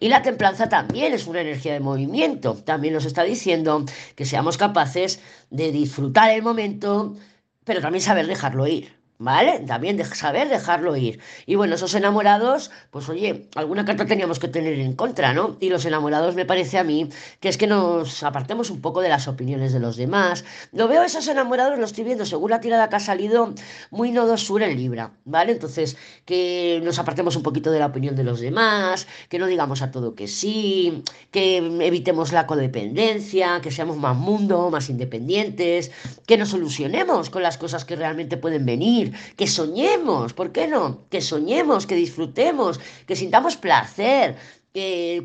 y 0.00 0.08
la 0.08 0.20
templanza 0.22 0.68
también 0.68 1.14
es 1.14 1.26
una 1.26 1.40
energía 1.40 1.72
de 1.72 1.80
movimiento. 1.80 2.56
También 2.56 2.92
nos 2.92 3.06
está 3.06 3.22
diciendo 3.22 3.86
que 4.14 4.26
seamos 4.26 4.58
capaces 4.58 5.20
de 5.48 5.72
disfrutar 5.72 6.30
el 6.30 6.42
momento, 6.42 7.16
pero 7.64 7.80
también 7.80 8.02
saber 8.02 8.26
dejarlo 8.26 8.66
ir. 8.66 8.95
¿Vale? 9.18 9.60
También 9.60 9.96
de 9.96 10.04
saber 10.04 10.50
dejarlo 10.50 10.94
ir. 10.94 11.20
Y 11.46 11.54
bueno, 11.54 11.76
esos 11.76 11.94
enamorados, 11.94 12.70
pues 12.90 13.08
oye, 13.08 13.48
alguna 13.54 13.86
carta 13.86 14.04
teníamos 14.04 14.38
que 14.38 14.48
tener 14.48 14.74
en 14.78 14.92
contra, 14.94 15.32
¿no? 15.32 15.56
Y 15.58 15.70
los 15.70 15.86
enamorados 15.86 16.34
me 16.34 16.44
parece 16.44 16.76
a 16.76 16.84
mí 16.84 17.08
que 17.40 17.48
es 17.48 17.56
que 17.56 17.66
nos 17.66 18.22
apartemos 18.22 18.68
un 18.68 18.82
poco 18.82 19.00
de 19.00 19.08
las 19.08 19.26
opiniones 19.26 19.72
de 19.72 19.80
los 19.80 19.96
demás. 19.96 20.44
Lo 20.72 20.86
veo 20.86 21.02
esos 21.02 21.26
enamorados, 21.28 21.78
lo 21.78 21.86
estoy 21.86 22.04
viendo, 22.04 22.26
según 22.26 22.50
la 22.50 22.60
tirada 22.60 22.90
que 22.90 22.96
ha 22.96 23.00
salido, 23.00 23.54
muy 23.90 24.10
nodo 24.10 24.36
sur 24.36 24.62
en 24.62 24.76
Libra, 24.76 25.12
¿vale? 25.24 25.52
Entonces, 25.52 25.96
que 26.26 26.82
nos 26.84 26.98
apartemos 26.98 27.36
un 27.36 27.42
poquito 27.42 27.70
de 27.70 27.78
la 27.78 27.86
opinión 27.86 28.16
de 28.16 28.24
los 28.24 28.40
demás, 28.40 29.06
que 29.30 29.38
no 29.38 29.46
digamos 29.46 29.80
a 29.80 29.90
todo 29.90 30.14
que 30.14 30.28
sí, 30.28 31.02
que 31.30 31.56
evitemos 31.56 32.32
la 32.32 32.46
codependencia, 32.46 33.60
que 33.62 33.70
seamos 33.70 33.96
más 33.96 34.16
mundo, 34.16 34.68
más 34.70 34.90
independientes, 34.90 35.90
que 36.26 36.36
nos 36.36 36.50
solucionemos 36.50 37.30
con 37.30 37.42
las 37.42 37.56
cosas 37.56 37.86
que 37.86 37.96
realmente 37.96 38.36
pueden 38.36 38.66
venir 38.66 39.05
que 39.36 39.46
soñemos, 39.46 40.32
¿por 40.32 40.52
qué 40.52 40.66
no? 40.66 41.06
Que 41.10 41.20
soñemos, 41.20 41.86
que 41.86 41.94
disfrutemos, 41.94 42.80
que 43.06 43.16
sintamos 43.16 43.56
placer, 43.56 44.36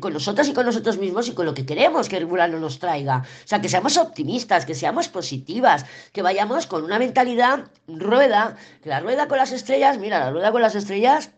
con 0.00 0.14
nosotros 0.14 0.48
y 0.48 0.54
con 0.54 0.64
nosotros 0.64 0.96
mismos 0.96 1.28
y 1.28 1.34
con 1.34 1.44
lo 1.44 1.52
que 1.52 1.66
queremos 1.66 2.08
que 2.08 2.16
el 2.16 2.24
Urano 2.24 2.58
nos 2.58 2.78
traiga. 2.78 3.18
O 3.18 3.46
sea, 3.46 3.60
que 3.60 3.68
seamos 3.68 3.98
optimistas, 3.98 4.64
que 4.64 4.74
seamos 4.74 5.08
positivas, 5.08 5.84
que 6.12 6.22
vayamos 6.22 6.66
con 6.66 6.84
una 6.84 6.98
mentalidad 6.98 7.70
rueda, 7.86 8.56
que 8.82 8.88
la 8.88 9.00
rueda 9.00 9.28
con 9.28 9.36
las 9.36 9.52
estrellas, 9.52 9.98
mira, 9.98 10.20
la 10.20 10.30
rueda 10.30 10.52
con 10.52 10.62
las 10.62 10.74
estrellas 10.74 11.32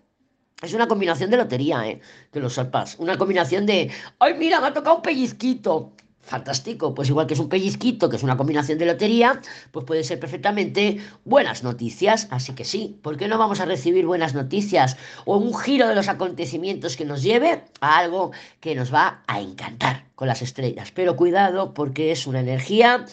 es 0.63 0.73
una 0.75 0.87
combinación 0.87 1.31
de 1.31 1.39
lotería, 1.39 1.89
¿eh? 1.89 2.01
Que 2.33 2.39
lo 2.39 2.49
sepas. 2.49 2.95
Una 3.01 3.19
combinación 3.19 3.67
de, 3.67 3.91
ay, 4.21 4.35
mira, 4.35 4.61
me 4.61 4.69
ha 4.69 4.73
tocado 4.73 4.97
un 4.97 5.03
pellizquito 5.03 5.94
fantástico, 6.25 6.95
pues 6.95 7.09
igual 7.09 7.27
que 7.27 7.35
es 7.35 7.41
un 7.41 7.49
pellizquito, 7.49 8.09
que 8.09 8.17
es 8.17 8.23
una 8.23 8.37
combinación 8.37 8.79
de 8.79 8.87
lotería, 8.87 9.41
pues 9.71 9.85
puede 9.85 10.05
ser 10.05 10.19
perfectamente 10.19 10.99
buenas 11.25 11.63
noticias, 11.63 12.29
así 12.31 12.55
que 12.55 12.65
sí, 12.65 12.99
¿por 13.03 13.17
qué 13.17 13.29
no 13.29 13.39
vamos 13.39 13.61
a 13.61 13.67
recibir 13.67 14.07
buenas 14.07 14.35
noticias 14.35 14.97
o 15.25 15.37
un 15.37 15.55
giro 15.55 15.89
de 15.89 15.95
los 15.95 16.09
acontecimientos 16.09 16.97
que 16.97 17.05
nos 17.05 17.23
lleve 17.23 17.65
a 17.81 17.99
algo 17.99 18.33
que 18.61 18.75
nos 18.75 18.93
va 18.93 19.23
a 19.27 19.41
encantar 19.41 20.07
con 20.15 20.29
las 20.29 20.43
estrellas? 20.43 20.91
Pero 20.93 21.17
cuidado 21.17 21.75
porque 21.75 22.13
es 22.13 22.27
una 22.27 22.41
energía 22.41 23.05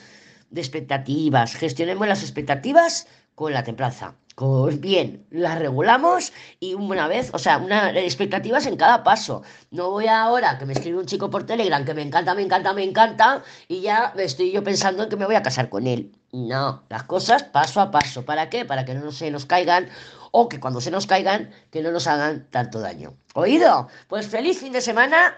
de 0.50 0.62
expectativas, 0.62 1.56
gestionemos 1.56 2.08
las 2.08 2.24
expectativas 2.24 3.08
con 3.36 3.54
la 3.54 3.64
templanza. 3.64 4.16
Pues 4.36 4.80
bien, 4.80 5.26
la 5.30 5.56
regulamos 5.56 6.34
y 6.60 6.74
una 6.74 7.08
vez, 7.08 7.30
o 7.34 7.40
sea, 7.40 7.58
una, 7.58 7.92
expectativas 8.00 8.66
en 8.66 8.76
cada 8.78 9.04
paso. 9.04 9.44
No 9.70 9.92
voy 9.92 10.08
ahora 10.08 10.58
que 10.58 10.66
me 10.66 10.74
escribe 10.74 10.98
un 11.00 11.06
chico 11.06 11.30
por 11.30 11.46
Telegram 11.46 11.86
que 11.86 11.94
me 11.94 12.02
encanta, 12.02 12.34
me 12.34 12.42
encanta, 12.42 12.74
me 12.74 12.84
encanta 12.84 13.44
y 13.68 13.82
ya 13.82 14.14
estoy 14.18 14.52
yo 14.52 14.64
pensando 14.64 15.04
en 15.04 15.10
que 15.10 15.18
me 15.18 15.26
voy 15.26 15.36
a 15.36 15.44
casar 15.44 15.70
con 15.70 15.86
él. 15.88 16.12
No, 16.34 16.84
las 16.88 17.04
cosas 17.04 17.44
paso 17.44 17.82
a 17.82 17.92
paso. 17.92 18.24
¿Para 18.24 18.50
qué? 18.50 18.64
Para 18.64 18.86
que 18.86 18.94
no 18.94 19.12
se 19.12 19.30
nos 19.32 19.46
caigan 19.46 19.90
o 20.32 20.48
que 20.48 20.62
cuando 20.62 20.80
se 20.80 20.90
nos 20.90 21.06
caigan, 21.06 21.52
que 21.72 21.82
no 21.82 21.92
nos 21.92 22.08
hagan 22.08 22.48
tanto 22.50 22.80
daño. 22.80 23.14
¿Oído? 23.34 23.90
Pues 24.08 24.28
feliz 24.28 24.60
fin 24.60 24.72
de 24.72 24.80
semana, 24.80 25.38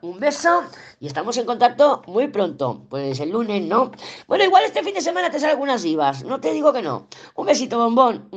un 0.00 0.18
beso 0.18 0.64
y 0.98 1.06
estamos 1.06 1.36
en 1.36 1.46
contacto 1.46 2.02
muy 2.08 2.26
pronto. 2.28 2.82
Pues 2.88 3.20
el 3.20 3.30
lunes, 3.30 3.62
¿no? 3.62 3.92
Bueno, 4.26 4.42
igual 4.42 4.64
este 4.64 4.82
fin 4.82 4.94
de 4.94 5.00
semana 5.00 5.30
te 5.30 5.38
salen 5.38 5.54
algunas 5.54 5.82
divas, 5.82 6.24
no 6.24 6.40
te 6.40 6.52
digo 6.52 6.72
que 6.72 6.82
no. 6.82 7.06
Un 7.36 7.46
besito, 7.46 7.78
bombón. 7.78 8.28